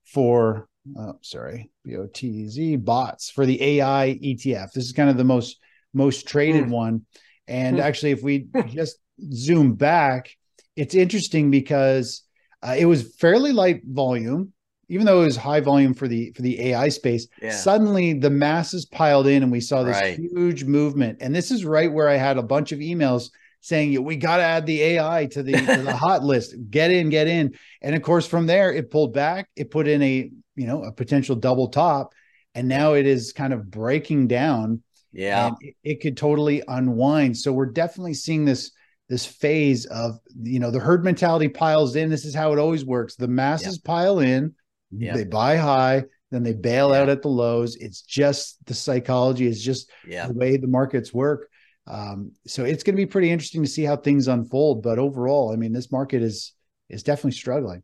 for. 0.05 0.67
Oh, 0.97 1.13
sorry, 1.21 1.69
B 1.83 1.95
O 1.97 2.07
T 2.07 2.47
Z 2.47 2.77
bots 2.77 3.29
for 3.29 3.45
the 3.45 3.61
AI 3.61 4.17
ETF. 4.23 4.71
This 4.71 4.85
is 4.85 4.93
kind 4.93 5.09
of 5.09 5.17
the 5.17 5.23
most 5.23 5.59
most 5.93 6.27
traded 6.27 6.65
mm. 6.65 6.69
one. 6.69 7.05
And 7.47 7.77
mm. 7.77 7.81
actually, 7.81 8.11
if 8.11 8.23
we 8.23 8.47
just 8.67 8.97
zoom 9.33 9.75
back, 9.75 10.35
it's 10.75 10.95
interesting 10.95 11.51
because 11.51 12.23
uh, 12.63 12.75
it 12.77 12.85
was 12.85 13.15
fairly 13.15 13.51
light 13.51 13.81
volume 13.85 14.53
even 14.91 15.05
though 15.05 15.21
it 15.21 15.25
was 15.25 15.37
high 15.37 15.61
volume 15.61 15.93
for 15.93 16.09
the 16.09 16.33
for 16.33 16.41
the 16.41 16.59
AI 16.59 16.89
space, 16.89 17.25
yeah. 17.41 17.51
suddenly 17.51 18.11
the 18.11 18.29
masses 18.29 18.85
piled 18.85 19.25
in 19.25 19.41
and 19.41 19.49
we 19.49 19.61
saw 19.61 19.83
this 19.83 19.95
right. 19.95 20.19
huge 20.19 20.65
movement. 20.65 21.19
And 21.21 21.33
this 21.33 21.49
is 21.49 21.63
right 21.63 21.89
where 21.91 22.09
I 22.09 22.17
had 22.17 22.37
a 22.37 22.43
bunch 22.43 22.73
of 22.73 22.79
emails 22.79 23.29
saying 23.61 24.03
we 24.03 24.17
got 24.17 24.37
to 24.37 24.43
add 24.43 24.65
the 24.65 24.81
AI 24.81 25.27
to 25.27 25.43
the 25.43 25.53
to 25.53 25.81
the 25.81 25.95
hot 25.95 26.25
list. 26.25 26.55
Get 26.69 26.91
in, 26.91 27.09
get 27.09 27.27
in. 27.27 27.53
And 27.81 27.95
of 27.95 28.01
course, 28.01 28.27
from 28.27 28.47
there 28.47 28.73
it 28.73 28.91
pulled 28.91 29.13
back. 29.13 29.49
It 29.55 29.71
put 29.71 29.87
in 29.87 30.01
a 30.01 30.29
you 30.57 30.67
know 30.67 30.83
a 30.83 30.91
potential 30.91 31.37
double 31.37 31.69
top, 31.69 32.13
and 32.53 32.67
now 32.67 32.91
it 32.91 33.05
is 33.05 33.31
kind 33.31 33.53
of 33.53 33.71
breaking 33.71 34.27
down. 34.27 34.83
Yeah, 35.13 35.51
it, 35.61 35.75
it 35.85 36.01
could 36.01 36.17
totally 36.17 36.63
unwind. 36.67 37.37
So 37.37 37.53
we're 37.53 37.67
definitely 37.67 38.15
seeing 38.15 38.43
this 38.43 38.71
this 39.07 39.25
phase 39.25 39.85
of 39.85 40.19
you 40.35 40.59
know 40.59 40.69
the 40.69 40.81
herd 40.81 41.05
mentality 41.05 41.47
piles 41.47 41.95
in. 41.95 42.09
This 42.09 42.25
is 42.25 42.35
how 42.35 42.51
it 42.51 42.59
always 42.59 42.83
works. 42.83 43.15
The 43.15 43.29
masses 43.29 43.77
pile 43.77 44.19
in 44.19 44.53
yeah. 44.91 45.15
They 45.15 45.23
buy 45.23 45.57
high, 45.57 46.03
then 46.31 46.43
they 46.43 46.53
bail 46.53 46.91
yeah. 46.91 47.01
out 47.01 47.09
at 47.09 47.21
the 47.21 47.29
lows. 47.29 47.75
It's 47.75 48.01
just 48.01 48.63
the 48.65 48.73
psychology 48.73 49.47
is 49.47 49.63
just 49.63 49.89
yeah. 50.07 50.27
the 50.27 50.33
way 50.33 50.57
the 50.57 50.67
markets 50.67 51.13
work. 51.13 51.49
Um, 51.87 52.33
so 52.45 52.63
it's 52.63 52.83
going 52.83 52.95
to 52.95 53.01
be 53.01 53.07
pretty 53.07 53.31
interesting 53.31 53.63
to 53.63 53.69
see 53.69 53.83
how 53.83 53.97
things 53.97 54.27
unfold. 54.27 54.83
But 54.83 54.99
overall, 54.99 55.51
I 55.51 55.55
mean, 55.55 55.73
this 55.73 55.91
market 55.91 56.21
is 56.21 56.53
is 56.89 57.03
definitely 57.03 57.31
struggling. 57.31 57.83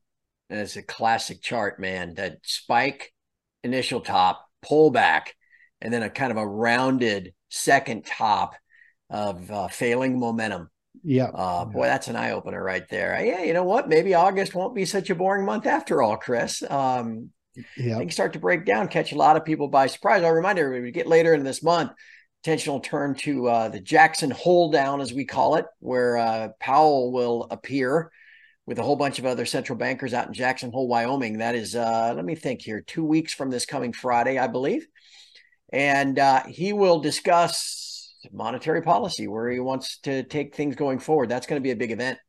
And 0.50 0.60
it's 0.60 0.78
a 0.78 0.84
classic 0.84 1.42
chart, 1.42 1.80
man. 1.80 2.14
That 2.16 2.38
spike, 2.44 3.14
initial 3.64 4.00
top, 4.00 4.46
pullback, 4.64 5.30
and 5.82 5.94
then 5.94 6.04
a 6.04 6.10
kind 6.10 6.32
of 6.32 6.38
a 6.38 6.48
rounded 6.48 7.34
second 7.50 8.06
top 8.06 8.56
of 9.10 9.50
uh, 9.52 9.68
failing 9.68 10.20
momentum. 10.20 10.70
Yeah. 11.04 11.30
Uh, 11.34 11.66
boy, 11.66 11.86
that's 11.86 12.08
an 12.08 12.16
eye 12.16 12.32
opener 12.32 12.64
right 12.64 12.88
there. 12.90 13.24
Yeah, 13.24 13.44
you 13.44 13.54
know 13.54 13.64
what? 13.64 13.90
Maybe 13.90 14.14
August 14.14 14.56
won't 14.56 14.76
be 14.76 14.86
such 14.86 15.10
a 15.10 15.16
boring 15.16 15.46
month 15.46 15.66
after 15.66 16.02
all, 16.02 16.18
Chris. 16.18 16.64
Um, 16.70 17.30
yeah. 17.76 17.98
Things 17.98 18.14
start 18.14 18.34
to 18.34 18.40
break 18.40 18.66
down, 18.66 18.88
catch 18.88 19.12
a 19.12 19.18
lot 19.18 19.36
of 19.36 19.46
people 19.46 19.68
by 19.68 19.88
surprise. 19.88 20.24
I'll 20.24 20.32
remind 20.32 20.60
everybody, 20.60 20.84
we 20.84 20.92
get 20.92 21.08
later 21.08 21.34
in 21.34 21.44
this 21.44 21.64
month, 21.64 21.92
attention 22.44 22.74
will 22.74 22.80
turn 22.80 23.16
to 23.16 23.48
uh, 23.48 23.70
the 23.70 23.80
Jackson 23.80 24.32
Hole 24.32 24.72
Hoedown, 24.72 25.02
as 25.02 25.12
we 25.12 25.26
call 25.26 25.56
it, 25.56 25.66
where 25.80 26.18
uh, 26.18 26.50
Powell 26.60 27.12
will 27.12 27.48
appear 27.50 28.12
with 28.66 28.80
a 28.80 28.84
whole 28.84 28.96
bunch 28.96 29.18
of 29.18 29.26
other 29.26 29.46
central 29.46 29.78
bankers 29.78 30.14
out 30.14 30.28
in 30.28 30.34
Jackson 30.34 30.72
Hole, 30.72 30.88
Wyoming. 30.88 31.40
That 31.40 31.56
is, 31.56 31.76
uh, 31.76 32.14
let 32.16 32.26
me 32.26 32.36
think 32.36 32.62
here, 32.62 32.82
two 32.82 33.04
weeks 33.04 33.34
from 33.34 33.50
this 33.50 33.66
coming 33.66 33.94
Friday, 33.94 34.38
I 34.38 34.48
believe. 34.48 34.86
And 35.72 36.20
uh, 36.20 36.44
he 36.44 36.74
will 36.74 37.00
discuss 37.00 37.87
monetary 38.32 38.82
policy, 38.82 39.28
where 39.28 39.50
he 39.50 39.60
wants 39.60 40.00
to 40.00 40.24
take 40.24 40.56
things 40.56 40.76
going 40.76 41.00
forward. 41.00 41.30
That's 41.30 41.48
going 41.48 41.62
to 41.62 41.64
be 41.64 41.72
a 41.72 41.76
big 41.76 41.92
event. 41.92 42.20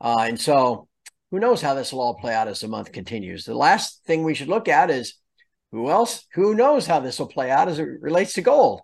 Uh, 0.00 0.24
and 0.28 0.40
so 0.40 0.88
who 1.30 1.38
knows 1.38 1.62
how 1.62 1.74
this 1.74 1.92
will 1.92 2.00
all 2.00 2.14
play 2.14 2.34
out 2.34 2.48
as 2.48 2.60
the 2.60 2.68
month 2.68 2.92
continues. 2.92 3.44
The 3.44 3.54
last 3.54 4.04
thing 4.04 4.24
we 4.24 4.34
should 4.34 4.48
look 4.48 4.68
at 4.68 4.90
is 4.90 5.14
who 5.72 5.88
else? 5.90 6.26
Who 6.34 6.54
knows 6.54 6.86
how 6.86 7.00
this 7.00 7.18
will 7.18 7.28
play 7.28 7.50
out 7.50 7.68
as 7.68 7.78
it 7.78 7.88
relates 8.00 8.32
to 8.34 8.42
gold? 8.42 8.80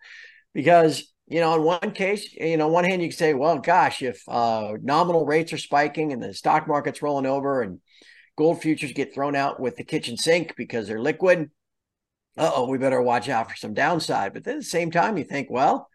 Because, 0.54 1.12
you 1.26 1.40
know, 1.40 1.54
in 1.54 1.62
one 1.62 1.90
case, 1.90 2.32
you 2.34 2.56
know, 2.56 2.68
one 2.68 2.84
hand 2.84 3.02
you 3.02 3.08
can 3.08 3.16
say, 3.16 3.34
well, 3.34 3.58
gosh, 3.58 4.02
if 4.02 4.22
uh, 4.28 4.74
nominal 4.80 5.26
rates 5.26 5.52
are 5.52 5.58
spiking 5.58 6.12
and 6.12 6.22
the 6.22 6.32
stock 6.32 6.68
market's 6.68 7.02
rolling 7.02 7.26
over 7.26 7.62
and 7.62 7.80
gold 8.38 8.62
futures 8.62 8.92
get 8.92 9.12
thrown 9.12 9.34
out 9.34 9.58
with 9.58 9.76
the 9.76 9.84
kitchen 9.84 10.16
sink 10.16 10.54
because 10.56 10.86
they're 10.86 11.00
liquid, 11.00 11.50
oh, 12.36 12.68
we 12.68 12.78
better 12.78 13.02
watch 13.02 13.28
out 13.28 13.50
for 13.50 13.56
some 13.56 13.74
downside. 13.74 14.32
But 14.32 14.46
at 14.46 14.56
the 14.56 14.62
same 14.62 14.92
time, 14.92 15.18
you 15.18 15.24
think, 15.24 15.48
well, 15.50 15.88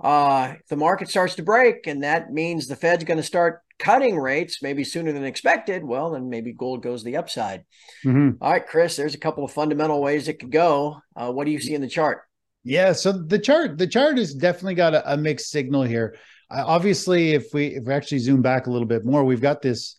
uh, 0.00 0.54
the 0.68 0.76
market 0.76 1.08
starts 1.08 1.34
to 1.36 1.42
break 1.42 1.86
and 1.86 2.02
that 2.02 2.32
means 2.32 2.66
the 2.66 2.76
Fed's 2.76 3.04
going 3.04 3.16
to 3.16 3.22
start 3.22 3.62
cutting 3.78 4.18
rates 4.18 4.62
maybe 4.62 4.84
sooner 4.84 5.12
than 5.12 5.24
expected, 5.24 5.84
well, 5.84 6.10
then 6.10 6.28
maybe 6.28 6.52
gold 6.52 6.82
goes 6.82 7.04
the 7.04 7.16
upside. 7.16 7.64
Mm-hmm. 8.04 8.42
All 8.42 8.52
right, 8.52 8.66
Chris, 8.66 8.96
there's 8.96 9.14
a 9.14 9.18
couple 9.18 9.44
of 9.44 9.52
fundamental 9.52 10.00
ways 10.00 10.28
it 10.28 10.40
could 10.40 10.50
go. 10.52 11.00
Uh, 11.16 11.30
what 11.30 11.44
do 11.44 11.52
you 11.52 11.60
see 11.60 11.74
in 11.74 11.80
the 11.80 11.88
chart? 11.88 12.22
Yeah, 12.64 12.92
so 12.92 13.12
the 13.12 13.38
chart 13.38 13.78
the 13.78 13.86
chart 13.86 14.18
has 14.18 14.34
definitely 14.34 14.74
got 14.74 14.94
a, 14.94 15.14
a 15.14 15.16
mixed 15.16 15.50
signal 15.50 15.82
here. 15.84 16.16
obviously, 16.50 17.32
if 17.32 17.54
we 17.54 17.68
if 17.68 17.84
we 17.84 17.92
actually 17.94 18.18
zoom 18.18 18.42
back 18.42 18.66
a 18.66 18.70
little 18.70 18.86
bit 18.86 19.04
more, 19.04 19.24
we've 19.24 19.40
got 19.40 19.62
this 19.62 19.96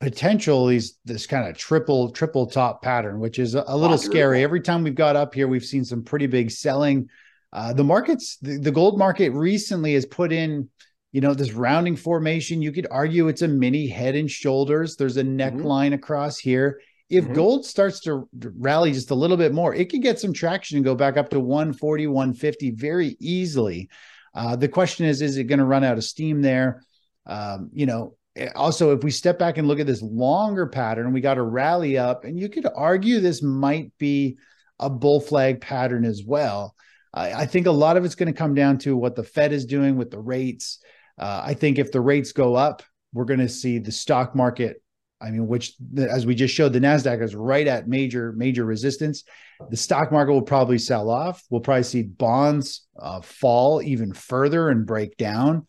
potential 0.00 0.66
these 0.66 0.98
this 1.04 1.26
kind 1.26 1.48
of 1.48 1.56
triple 1.56 2.10
triple 2.10 2.46
top 2.46 2.82
pattern, 2.82 3.18
which 3.18 3.38
is 3.38 3.54
a, 3.54 3.64
a 3.66 3.76
little 3.76 3.98
scary. 3.98 4.42
Every 4.42 4.60
time 4.60 4.84
we've 4.84 4.94
got 4.94 5.16
up 5.16 5.34
here, 5.34 5.48
we've 5.48 5.64
seen 5.64 5.84
some 5.84 6.04
pretty 6.04 6.26
big 6.26 6.50
selling. 6.50 7.08
Uh, 7.54 7.72
the 7.72 7.84
markets, 7.84 8.36
the, 8.42 8.58
the 8.58 8.72
gold 8.72 8.98
market 8.98 9.30
recently 9.30 9.94
has 9.94 10.04
put 10.04 10.32
in 10.32 10.68
you 11.14 11.20
know, 11.20 11.32
this 11.32 11.52
rounding 11.52 11.94
formation, 11.94 12.60
you 12.60 12.72
could 12.72 12.88
argue 12.90 13.28
it's 13.28 13.42
a 13.42 13.46
mini 13.46 13.86
head 13.86 14.16
and 14.16 14.28
shoulders. 14.28 14.96
There's 14.96 15.16
a 15.16 15.22
neckline 15.22 15.86
mm-hmm. 15.86 15.94
across 15.94 16.40
here. 16.40 16.80
If 17.08 17.22
mm-hmm. 17.22 17.34
gold 17.34 17.64
starts 17.64 18.00
to 18.00 18.28
rally 18.58 18.90
just 18.90 19.12
a 19.12 19.14
little 19.14 19.36
bit 19.36 19.54
more, 19.54 19.72
it 19.72 19.90
could 19.90 20.02
get 20.02 20.18
some 20.18 20.32
traction 20.32 20.76
and 20.76 20.84
go 20.84 20.96
back 20.96 21.16
up 21.16 21.28
to 21.30 21.38
140, 21.38 22.08
150 22.08 22.72
very 22.72 23.16
easily. 23.20 23.88
Uh, 24.34 24.56
the 24.56 24.66
question 24.66 25.06
is, 25.06 25.22
is 25.22 25.36
it 25.36 25.44
going 25.44 25.60
to 25.60 25.64
run 25.64 25.84
out 25.84 25.98
of 25.98 26.02
steam 26.02 26.42
there? 26.42 26.82
Um, 27.26 27.70
you 27.72 27.86
know, 27.86 28.16
eh, 28.34 28.50
also, 28.56 28.90
if 28.90 29.04
we 29.04 29.12
step 29.12 29.38
back 29.38 29.56
and 29.56 29.68
look 29.68 29.78
at 29.78 29.86
this 29.86 30.02
longer 30.02 30.66
pattern, 30.66 31.12
we 31.12 31.20
got 31.20 31.38
a 31.38 31.42
rally 31.42 31.96
up, 31.96 32.24
and 32.24 32.40
you 32.40 32.48
could 32.48 32.66
argue 32.74 33.20
this 33.20 33.40
might 33.40 33.92
be 33.98 34.36
a 34.80 34.90
bull 34.90 35.20
flag 35.20 35.60
pattern 35.60 36.04
as 36.04 36.24
well. 36.26 36.74
I, 37.14 37.32
I 37.32 37.46
think 37.46 37.66
a 37.66 37.72
lot 37.72 37.96
of 37.96 38.04
it's 38.04 38.16
going 38.16 38.32
to 38.32 38.38
come 38.38 38.54
down 38.54 38.78
to 38.78 38.96
what 38.96 39.14
the 39.14 39.22
Fed 39.22 39.52
is 39.52 39.64
doing 39.64 39.96
with 39.96 40.10
the 40.10 40.18
rates. 40.18 40.80
Uh, 41.18 41.42
I 41.44 41.54
think 41.54 41.78
if 41.78 41.92
the 41.92 42.00
rates 42.00 42.32
go 42.32 42.54
up, 42.54 42.82
we're 43.12 43.24
going 43.24 43.40
to 43.40 43.48
see 43.48 43.78
the 43.78 43.92
stock 43.92 44.34
market. 44.34 44.82
I 45.20 45.30
mean, 45.30 45.46
which 45.46 45.74
as 45.96 46.26
we 46.26 46.34
just 46.34 46.54
showed, 46.54 46.72
the 46.72 46.80
Nasdaq 46.80 47.22
is 47.22 47.34
right 47.34 47.66
at 47.66 47.88
major 47.88 48.32
major 48.32 48.64
resistance. 48.64 49.22
The 49.70 49.76
stock 49.76 50.12
market 50.12 50.32
will 50.32 50.42
probably 50.42 50.76
sell 50.76 51.08
off. 51.08 51.42
We'll 51.48 51.60
probably 51.60 51.84
see 51.84 52.02
bonds 52.02 52.86
uh, 53.00 53.20
fall 53.20 53.80
even 53.80 54.12
further 54.12 54.68
and 54.68 54.84
break 54.84 55.16
down. 55.16 55.66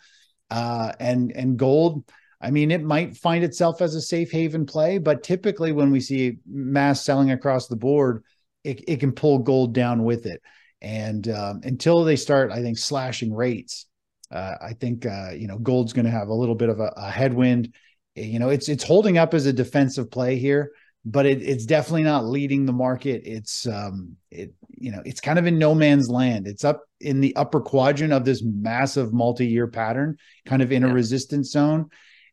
Uh, 0.50 0.92
and 1.00 1.32
and 1.32 1.58
gold. 1.58 2.04
I 2.42 2.52
mean, 2.52 2.70
it 2.70 2.84
might 2.84 3.18
find 3.18 3.44
itself 3.44 3.82
as 3.82 3.96
a 3.96 4.02
safe 4.02 4.32
haven 4.32 4.66
play, 4.66 4.98
but 4.98 5.24
typically 5.24 5.72
when 5.72 5.90
we 5.90 6.00
see 6.00 6.38
mass 6.46 7.02
selling 7.02 7.32
across 7.32 7.68
the 7.68 7.76
board, 7.76 8.24
it, 8.64 8.84
it 8.88 9.00
can 9.00 9.14
pull 9.14 9.40
gold 9.40 9.74
down 9.74 10.04
with 10.04 10.26
it. 10.26 10.42
And 10.86 11.28
um, 11.30 11.62
until 11.64 12.04
they 12.04 12.16
start, 12.16 12.52
I 12.52 12.62
think, 12.62 12.78
slashing 12.78 13.34
rates, 13.34 13.88
uh, 14.32 14.54
I 14.62 14.74
think 14.74 15.08
uh, 15.08 15.32
you 15.32 15.48
know 15.48 15.58
gold's 15.58 15.94
going 15.94 16.06
to 16.06 16.12
have 16.12 16.28
a 16.28 16.34
little 16.34 16.54
bit 16.54 16.70
of 16.70 16.80
a, 16.80 16.94
a, 16.96 17.10
headwind. 17.10 17.74
You 18.14 18.38
know, 18.38 18.50
it's 18.50 18.70
it's 18.70 18.84
holding 18.84 19.18
up 19.18 19.34
as 19.34 19.48
a 19.48 19.54
defensive 19.54 20.12
play 20.12 20.38
here, 20.38 20.74
but 21.04 21.26
it, 21.26 21.42
it's 21.42 21.66
definitely 21.66 22.04
not 22.04 22.26
leading 22.26 22.68
the 22.68 22.72
market. 22.72 23.24
It's 23.26 23.66
um, 23.66 24.16
it 24.30 24.54
you 24.70 24.92
know 24.92 25.02
it's 25.06 25.22
kind 25.22 25.40
of 25.40 25.48
in 25.48 25.58
no 25.58 25.74
man's 25.74 26.08
land. 26.08 26.46
It's 26.46 26.64
up 26.64 26.84
in 27.02 27.20
the 27.20 27.36
upper 27.36 27.62
quadrant 27.62 28.14
of 28.14 28.24
this 28.24 28.44
massive 28.44 29.12
multi-year 29.12 29.66
pattern, 29.66 30.18
kind 30.46 30.62
of 30.62 30.72
in 30.72 30.84
a 30.84 30.94
resistance 30.94 31.50
zone, 31.50 31.90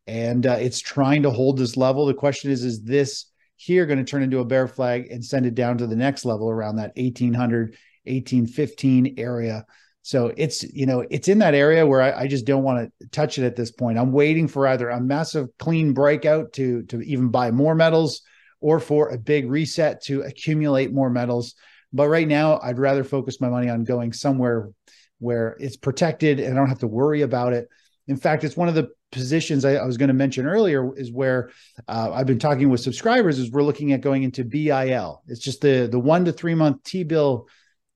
and 0.06 0.46
uh, 0.46 0.58
it's 0.60 0.80
trying 0.80 1.22
to 1.22 1.30
hold 1.30 1.56
this 1.56 1.78
level. 1.78 2.04
The 2.04 2.12
question 2.12 2.50
is, 2.50 2.64
is 2.64 2.82
this 2.82 3.30
here 3.56 3.86
going 3.86 3.98
to 3.98 4.04
turn 4.04 4.22
into 4.22 4.40
a 4.40 4.44
bear 4.44 4.68
flag 4.68 5.10
and 5.10 5.24
send 5.24 5.46
it 5.46 5.54
down 5.54 5.78
to 5.78 5.86
the 5.86 5.96
next 5.96 6.26
level 6.26 6.50
around 6.50 6.76
that 6.76 6.92
1800 6.96 7.76
1815 8.04 9.14
area 9.18 9.64
so 10.02 10.32
it's 10.36 10.64
you 10.64 10.84
know 10.84 11.04
it's 11.10 11.28
in 11.28 11.38
that 11.38 11.54
area 11.54 11.86
where 11.86 12.02
I, 12.02 12.22
I 12.22 12.26
just 12.26 12.44
don't 12.44 12.64
want 12.64 12.92
to 13.00 13.06
touch 13.08 13.38
it 13.38 13.44
at 13.44 13.54
this 13.54 13.70
point. 13.70 13.98
I'm 13.98 14.12
waiting 14.12 14.48
for 14.48 14.66
either 14.66 14.90
a 14.90 15.00
massive 15.00 15.46
clean 15.58 15.92
breakout 15.92 16.52
to 16.54 16.82
to 16.84 17.00
even 17.02 17.28
buy 17.28 17.52
more 17.52 17.76
metals, 17.76 18.22
or 18.60 18.80
for 18.80 19.10
a 19.10 19.18
big 19.18 19.48
reset 19.48 20.02
to 20.04 20.22
accumulate 20.22 20.92
more 20.92 21.08
metals. 21.08 21.54
But 21.92 22.08
right 22.08 22.26
now, 22.26 22.58
I'd 22.62 22.78
rather 22.78 23.04
focus 23.04 23.40
my 23.40 23.48
money 23.48 23.68
on 23.68 23.84
going 23.84 24.12
somewhere 24.12 24.70
where 25.18 25.56
it's 25.60 25.76
protected 25.76 26.40
and 26.40 26.52
I 26.52 26.56
don't 26.56 26.68
have 26.68 26.80
to 26.80 26.88
worry 26.88 27.22
about 27.22 27.52
it. 27.52 27.68
In 28.08 28.16
fact, 28.16 28.42
it's 28.42 28.56
one 28.56 28.68
of 28.68 28.74
the 28.74 28.88
positions 29.12 29.64
I, 29.64 29.74
I 29.74 29.84
was 29.84 29.98
going 29.98 30.08
to 30.08 30.14
mention 30.14 30.46
earlier 30.46 30.96
is 30.96 31.12
where 31.12 31.50
uh, 31.86 32.10
I've 32.12 32.26
been 32.26 32.40
talking 32.40 32.70
with 32.70 32.80
subscribers. 32.80 33.38
Is 33.38 33.52
we're 33.52 33.62
looking 33.62 33.92
at 33.92 34.00
going 34.00 34.24
into 34.24 34.42
BIL. 34.42 35.22
It's 35.28 35.40
just 35.40 35.60
the 35.60 35.86
the 35.88 36.00
one 36.00 36.24
to 36.24 36.32
three 36.32 36.56
month 36.56 36.82
T 36.82 37.04
bill 37.04 37.46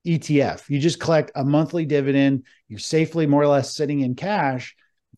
ETF. 0.06 0.68
You 0.68 0.78
just 0.78 1.00
collect 1.00 1.32
a 1.34 1.44
monthly 1.44 1.84
dividend. 1.84 2.44
You're 2.68 2.78
safely 2.78 3.26
more 3.26 3.42
or 3.42 3.48
less 3.48 3.74
sitting 3.74 4.00
in 4.00 4.14
cash. 4.14 4.74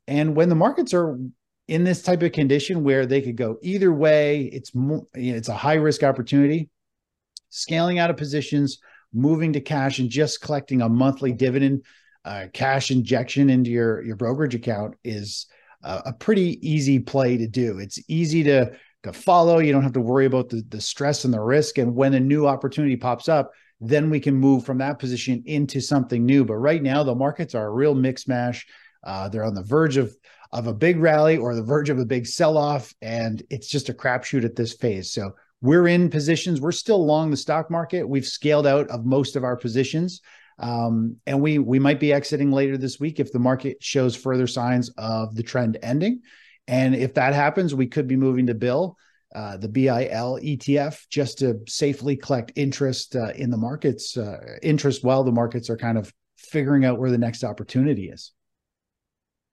And 0.06 0.34
when 0.34 0.48
the 0.48 0.54
markets 0.54 0.94
are 0.94 1.18
in 1.68 1.84
this 1.84 2.02
type 2.02 2.22
of 2.22 2.32
condition 2.32 2.82
where 2.82 3.04
they 3.04 3.20
could 3.20 3.36
go 3.36 3.58
either 3.62 3.92
way, 3.92 4.44
it's 4.44 4.72
it's 5.14 5.48
a 5.48 5.54
high 5.54 5.74
risk 5.74 6.02
opportunity. 6.02 6.70
Scaling 7.50 7.98
out 7.98 8.10
of 8.10 8.16
positions, 8.16 8.78
moving 9.12 9.52
to 9.52 9.60
cash, 9.60 9.98
and 9.98 10.10
just 10.10 10.40
collecting 10.40 10.82
a 10.82 10.88
monthly 10.88 11.32
dividend, 11.32 11.82
uh, 12.24 12.46
cash 12.52 12.90
injection 12.90 13.50
into 13.50 13.70
your 13.70 14.02
your 14.02 14.16
brokerage 14.16 14.54
account 14.54 14.94
is 15.04 15.46
a 15.82 16.12
pretty 16.12 16.58
easy 16.68 16.98
play 16.98 17.36
to 17.36 17.46
do. 17.46 17.78
It's 17.78 18.00
easy 18.08 18.42
to 18.44 18.72
to 19.04 19.12
follow. 19.12 19.58
You 19.58 19.72
don't 19.72 19.82
have 19.82 19.92
to 19.92 20.00
worry 20.00 20.26
about 20.26 20.48
the 20.48 20.62
the 20.68 20.80
stress 20.80 21.24
and 21.24 21.32
the 21.32 21.40
risk. 21.40 21.78
And 21.78 21.94
when 21.94 22.14
a 22.14 22.20
new 22.20 22.46
opportunity 22.46 22.96
pops 22.96 23.28
up, 23.28 23.52
then 23.80 24.10
we 24.10 24.20
can 24.20 24.34
move 24.34 24.64
from 24.64 24.78
that 24.78 24.98
position 24.98 25.42
into 25.46 25.80
something 25.80 26.24
new. 26.24 26.44
But 26.44 26.56
right 26.56 26.82
now, 26.82 27.02
the 27.02 27.14
markets 27.14 27.54
are 27.54 27.66
a 27.66 27.72
real 27.72 27.94
mix 27.94 28.26
mash. 28.26 28.66
Uh, 29.04 29.28
they're 29.28 29.44
on 29.44 29.54
the 29.54 29.62
verge 29.62 29.96
of 29.96 30.14
of 30.50 30.66
a 30.66 30.74
big 30.74 30.98
rally 30.98 31.36
or 31.36 31.54
the 31.54 31.62
verge 31.62 31.90
of 31.90 31.98
a 31.98 32.06
big 32.06 32.26
sell 32.26 32.56
off, 32.56 32.94
and 33.02 33.42
it's 33.50 33.68
just 33.68 33.90
a 33.90 33.94
crapshoot 33.94 34.44
at 34.44 34.56
this 34.56 34.72
phase. 34.72 35.12
So 35.12 35.34
we're 35.60 35.88
in 35.88 36.08
positions. 36.08 36.60
We're 36.60 36.72
still 36.72 37.04
long 37.04 37.30
the 37.30 37.36
stock 37.36 37.70
market. 37.70 38.08
We've 38.08 38.24
scaled 38.24 38.66
out 38.66 38.88
of 38.88 39.04
most 39.04 39.36
of 39.36 39.44
our 39.44 39.56
positions, 39.56 40.20
um, 40.58 41.16
and 41.26 41.40
we 41.40 41.58
we 41.58 41.78
might 41.78 42.00
be 42.00 42.12
exiting 42.12 42.50
later 42.50 42.76
this 42.76 42.98
week 42.98 43.20
if 43.20 43.32
the 43.32 43.38
market 43.38 43.82
shows 43.82 44.16
further 44.16 44.46
signs 44.46 44.88
of 44.98 45.34
the 45.34 45.42
trend 45.42 45.78
ending. 45.82 46.22
And 46.66 46.94
if 46.94 47.14
that 47.14 47.34
happens, 47.34 47.74
we 47.74 47.86
could 47.86 48.06
be 48.06 48.16
moving 48.16 48.46
to 48.46 48.54
BIL 48.54 48.96
uh, 49.34 49.56
the 49.56 49.68
BIL 49.68 50.38
ETF 50.42 51.06
just 51.10 51.38
to 51.38 51.60
safely 51.66 52.16
collect 52.16 52.52
interest 52.56 53.14
uh, 53.14 53.30
in 53.36 53.50
the 53.50 53.56
markets, 53.56 54.16
uh, 54.16 54.58
interest 54.62 55.04
while 55.04 55.24
the 55.24 55.32
markets 55.32 55.68
are 55.68 55.76
kind 55.76 55.98
of 55.98 56.12
figuring 56.36 56.84
out 56.84 56.98
where 56.98 57.10
the 57.10 57.18
next 57.18 57.44
opportunity 57.44 58.08
is. 58.08 58.32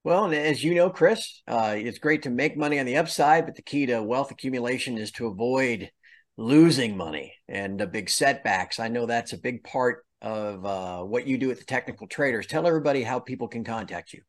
Well, 0.03 0.25
and 0.25 0.35
as 0.35 0.63
you 0.63 0.75
know, 0.75 0.89
Chris, 0.91 1.41
uh, 1.47 1.73
it's 1.75 1.97
great 1.97 2.23
to 2.23 2.29
make 2.29 2.55
money 2.55 2.79
on 2.79 2.85
the 2.85 2.97
upside, 2.97 3.45
but 3.45 3.55
the 3.55 3.63
key 3.63 3.88
to 3.88 4.03
wealth 4.03 4.29
accumulation 4.29 4.97
is 4.97 5.11
to 5.13 5.27
avoid 5.27 5.89
losing 6.38 6.95
money 6.95 7.33
and 7.47 7.79
the 7.79 7.88
big 7.88 8.09
setbacks. 8.09 8.79
I 8.79 8.88
know 8.88 9.05
that's 9.05 9.33
a 9.33 9.38
big 9.38 9.63
part 9.63 10.05
of 10.21 10.65
uh, 10.65 11.03
what 11.03 11.27
you 11.27 11.38
do 11.38 11.51
at 11.51 11.57
the 11.57 11.65
Technical 11.65 12.07
Traders. 12.07 12.45
Tell 12.45 12.67
everybody 12.67 13.03
how 13.03 13.19
people 13.19 13.47
can 13.47 13.63
contact 13.63 14.13
you. 14.13 14.21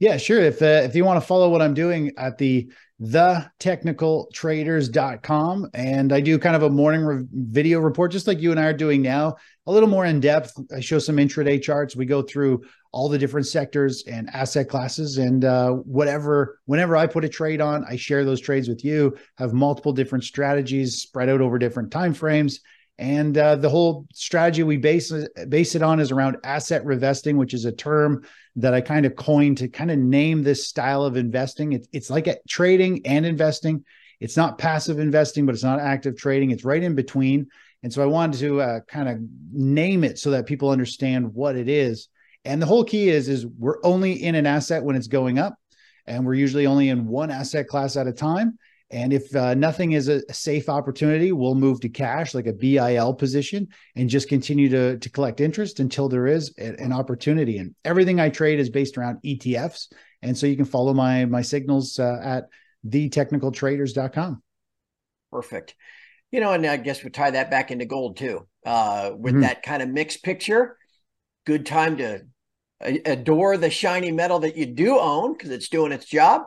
Yeah, 0.00 0.16
sure. 0.16 0.40
If 0.40 0.60
uh, 0.62 0.80
if 0.84 0.96
you 0.96 1.04
want 1.04 1.20
to 1.20 1.26
follow 1.26 1.50
what 1.50 1.60
I'm 1.60 1.74
doing 1.74 2.12
at 2.16 2.38
the 2.38 2.72
thetechnicaltraders.com 3.02 5.70
and 5.74 6.12
I 6.12 6.20
do 6.20 6.38
kind 6.38 6.56
of 6.56 6.62
a 6.62 6.70
morning 6.70 7.02
re- 7.02 7.26
video 7.32 7.80
report 7.80 8.12
just 8.12 8.26
like 8.26 8.40
you 8.40 8.50
and 8.50 8.58
I 8.58 8.64
are 8.64 8.72
doing 8.72 9.02
now, 9.02 9.36
a 9.66 9.72
little 9.72 9.90
more 9.90 10.06
in 10.06 10.20
depth. 10.20 10.54
I 10.74 10.80
show 10.80 10.98
some 10.98 11.16
intraday 11.16 11.62
charts. 11.62 11.96
We 11.96 12.06
go 12.06 12.22
through 12.22 12.62
all 12.92 13.10
the 13.10 13.18
different 13.18 13.46
sectors 13.46 14.02
and 14.06 14.30
asset 14.30 14.70
classes 14.70 15.18
and 15.18 15.44
uh, 15.44 15.72
whatever 15.72 16.60
whenever 16.64 16.96
I 16.96 17.06
put 17.06 17.26
a 17.26 17.28
trade 17.28 17.60
on, 17.60 17.84
I 17.84 17.96
share 17.96 18.24
those 18.24 18.40
trades 18.40 18.70
with 18.70 18.82
you, 18.82 19.18
have 19.36 19.52
multiple 19.52 19.92
different 19.92 20.24
strategies 20.24 20.96
spread 20.96 21.28
out 21.28 21.42
over 21.42 21.58
different 21.58 21.90
time 21.90 22.14
frames 22.14 22.60
and 23.00 23.38
uh, 23.38 23.56
the 23.56 23.70
whole 23.70 24.06
strategy 24.12 24.62
we 24.62 24.76
base 24.76 25.10
base 25.48 25.74
it 25.74 25.82
on 25.82 26.00
is 26.00 26.10
around 26.10 26.36
asset 26.44 26.84
revesting, 26.84 27.36
which 27.36 27.54
is 27.54 27.64
a 27.64 27.72
term 27.72 28.22
that 28.56 28.74
I 28.74 28.80
kind 28.80 29.06
of 29.06 29.16
coined 29.16 29.58
to 29.58 29.68
kind 29.68 29.90
of 29.90 29.98
name 29.98 30.42
this 30.42 30.66
style 30.66 31.04
of 31.04 31.16
investing. 31.16 31.72
It's 31.72 31.88
it's 31.92 32.10
like 32.10 32.28
trading 32.48 33.06
and 33.06 33.24
investing. 33.24 33.84
It's 34.20 34.36
not 34.36 34.58
passive 34.58 34.98
investing, 34.98 35.46
but 35.46 35.54
it's 35.54 35.64
not 35.64 35.80
active 35.80 36.16
trading. 36.16 36.50
It's 36.50 36.64
right 36.64 36.82
in 36.82 36.94
between. 36.94 37.46
And 37.82 37.92
so 37.92 38.02
I 38.02 38.06
wanted 38.06 38.38
to 38.40 38.60
uh, 38.60 38.80
kind 38.80 39.08
of 39.08 39.18
name 39.52 40.04
it 40.04 40.18
so 40.18 40.32
that 40.32 40.46
people 40.46 40.70
understand 40.70 41.32
what 41.32 41.56
it 41.56 41.68
is. 41.68 42.08
And 42.44 42.60
the 42.60 42.66
whole 42.66 42.84
key 42.84 43.08
is 43.08 43.28
is 43.28 43.46
we're 43.46 43.82
only 43.82 44.12
in 44.22 44.34
an 44.34 44.46
asset 44.46 44.82
when 44.82 44.96
it's 44.96 45.08
going 45.08 45.38
up, 45.38 45.56
and 46.06 46.26
we're 46.26 46.34
usually 46.34 46.66
only 46.66 46.88
in 46.88 47.06
one 47.06 47.30
asset 47.30 47.68
class 47.68 47.96
at 47.96 48.06
a 48.06 48.12
time. 48.12 48.58
And 48.90 49.12
if 49.12 49.34
uh, 49.36 49.54
nothing 49.54 49.92
is 49.92 50.08
a, 50.08 50.20
safe 50.32 50.68
opportunity, 50.68 51.30
we'll 51.30 51.54
move 51.54 51.80
to 51.80 51.88
cash, 51.88 52.34
like 52.34 52.46
a 52.46 52.52
BIL 52.52 53.14
position, 53.14 53.68
and 53.94 54.10
just 54.10 54.28
continue 54.28 54.68
to, 54.68 54.98
to 54.98 55.10
collect 55.10 55.40
interest 55.40 55.78
until 55.78 56.08
there 56.08 56.26
is 56.26 56.52
a, 56.58 56.80
an 56.82 56.92
opportunity. 56.92 57.58
And 57.58 57.74
everything 57.84 58.18
I 58.18 58.30
trade 58.30 58.58
is 58.58 58.68
based 58.68 58.98
around 58.98 59.20
ETFs. 59.24 59.92
And 60.22 60.36
so 60.36 60.46
you 60.46 60.56
can 60.56 60.64
follow 60.64 60.92
my 60.92 61.24
my 61.24 61.42
signals 61.42 61.98
uh, 61.98 62.18
at 62.22 62.48
thetechnicaltraders.com. 62.86 64.42
Perfect. 65.30 65.76
You 66.32 66.40
know, 66.40 66.52
and 66.52 66.66
I 66.66 66.76
guess 66.76 67.04
we 67.04 67.10
tie 67.10 67.30
that 67.30 67.50
back 67.50 67.70
into 67.70 67.86
gold 67.86 68.16
too. 68.16 68.46
Uh, 68.66 69.12
with 69.16 69.34
mm-hmm. 69.34 69.42
that 69.42 69.62
kind 69.62 69.82
of 69.82 69.88
mixed 69.88 70.22
picture, 70.22 70.76
good 71.46 71.64
time 71.64 71.96
to 71.98 72.22
adore 72.80 73.56
the 73.56 73.70
shiny 73.70 74.10
metal 74.10 74.40
that 74.40 74.56
you 74.56 74.66
do 74.66 74.98
own 74.98 75.32
because 75.32 75.50
it's 75.50 75.68
doing 75.68 75.92
its 75.92 76.06
job 76.06 76.42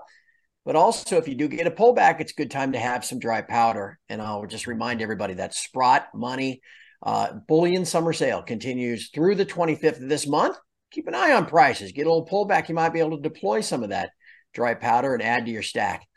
but 0.65 0.75
also, 0.75 1.17
if 1.17 1.27
you 1.27 1.35
do 1.35 1.47
get 1.47 1.67
a 1.67 1.71
pullback, 1.71 2.21
it's 2.21 2.31
a 2.31 2.35
good 2.35 2.51
time 2.51 2.71
to 2.71 2.79
have 2.79 3.03
some 3.03 3.19
dry 3.19 3.41
powder. 3.41 3.99
And 4.09 4.21
I'll 4.21 4.45
just 4.45 4.67
remind 4.67 5.01
everybody 5.01 5.33
that 5.35 5.53
Sprott 5.53 6.07
Money 6.13 6.61
uh, 7.01 7.33
Bullion 7.47 7.83
Summer 7.85 8.13
Sale 8.13 8.43
continues 8.43 9.09
through 9.09 9.35
the 9.35 9.45
25th 9.45 10.01
of 10.01 10.09
this 10.09 10.25
month. 10.25 10.57
keep 10.91 11.07
an 11.07 11.15
eye 11.15 11.33
on 11.33 11.45
prices. 11.45 11.91
Get 11.91 12.07
a 12.07 12.09
little 12.09 12.25
pullback. 12.25 12.69
You 12.69 12.75
might 12.75 12.93
be 12.93 12.99
able 12.99 13.17
to 13.17 13.29
deploy 13.29 13.61
some 13.61 13.83
of 13.83 13.89
that 13.89 14.11
dry 14.53 14.73
powder 14.73 15.13
and 15.13 15.21
add 15.21 15.45
to 15.45 15.51
your 15.51 15.63
stack. 15.63 16.07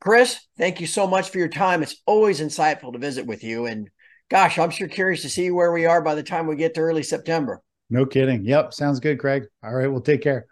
Chris, 0.00 0.38
thank 0.56 0.80
you 0.80 0.86
so 0.86 1.06
much 1.06 1.30
for 1.30 1.38
your 1.38 1.48
time. 1.48 1.82
It's 1.82 2.00
always 2.06 2.40
insightful 2.40 2.92
to 2.92 2.98
visit 2.98 3.26
with 3.26 3.44
you. 3.44 3.66
And 3.66 3.90
gosh, 4.30 4.58
I'm 4.58 4.70
sure 4.70 4.88
curious 4.88 5.22
to 5.22 5.28
see 5.28 5.50
where 5.50 5.72
we 5.72 5.84
are 5.84 6.00
by 6.00 6.14
the 6.14 6.22
time 6.22 6.46
we 6.46 6.56
get 6.56 6.74
to 6.74 6.80
early 6.80 7.02
September. 7.02 7.60
No 7.90 8.06
kidding. 8.06 8.44
Yep. 8.44 8.72
Sounds 8.72 9.00
good, 9.00 9.18
Craig. 9.18 9.44
All 9.62 9.74
right. 9.74 9.88
Well, 9.88 10.00
take 10.00 10.22
care. 10.22 10.46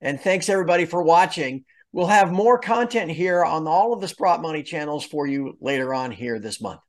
And 0.00 0.20
thanks 0.20 0.48
everybody 0.48 0.84
for 0.84 1.02
watching. 1.02 1.64
We'll 1.92 2.06
have 2.06 2.30
more 2.30 2.58
content 2.58 3.10
here 3.10 3.44
on 3.44 3.66
all 3.66 3.92
of 3.92 4.00
the 4.00 4.08
Sprott 4.08 4.42
Money 4.42 4.62
channels 4.62 5.04
for 5.04 5.26
you 5.26 5.56
later 5.60 5.94
on 5.94 6.10
here 6.10 6.38
this 6.38 6.60
month. 6.60 6.80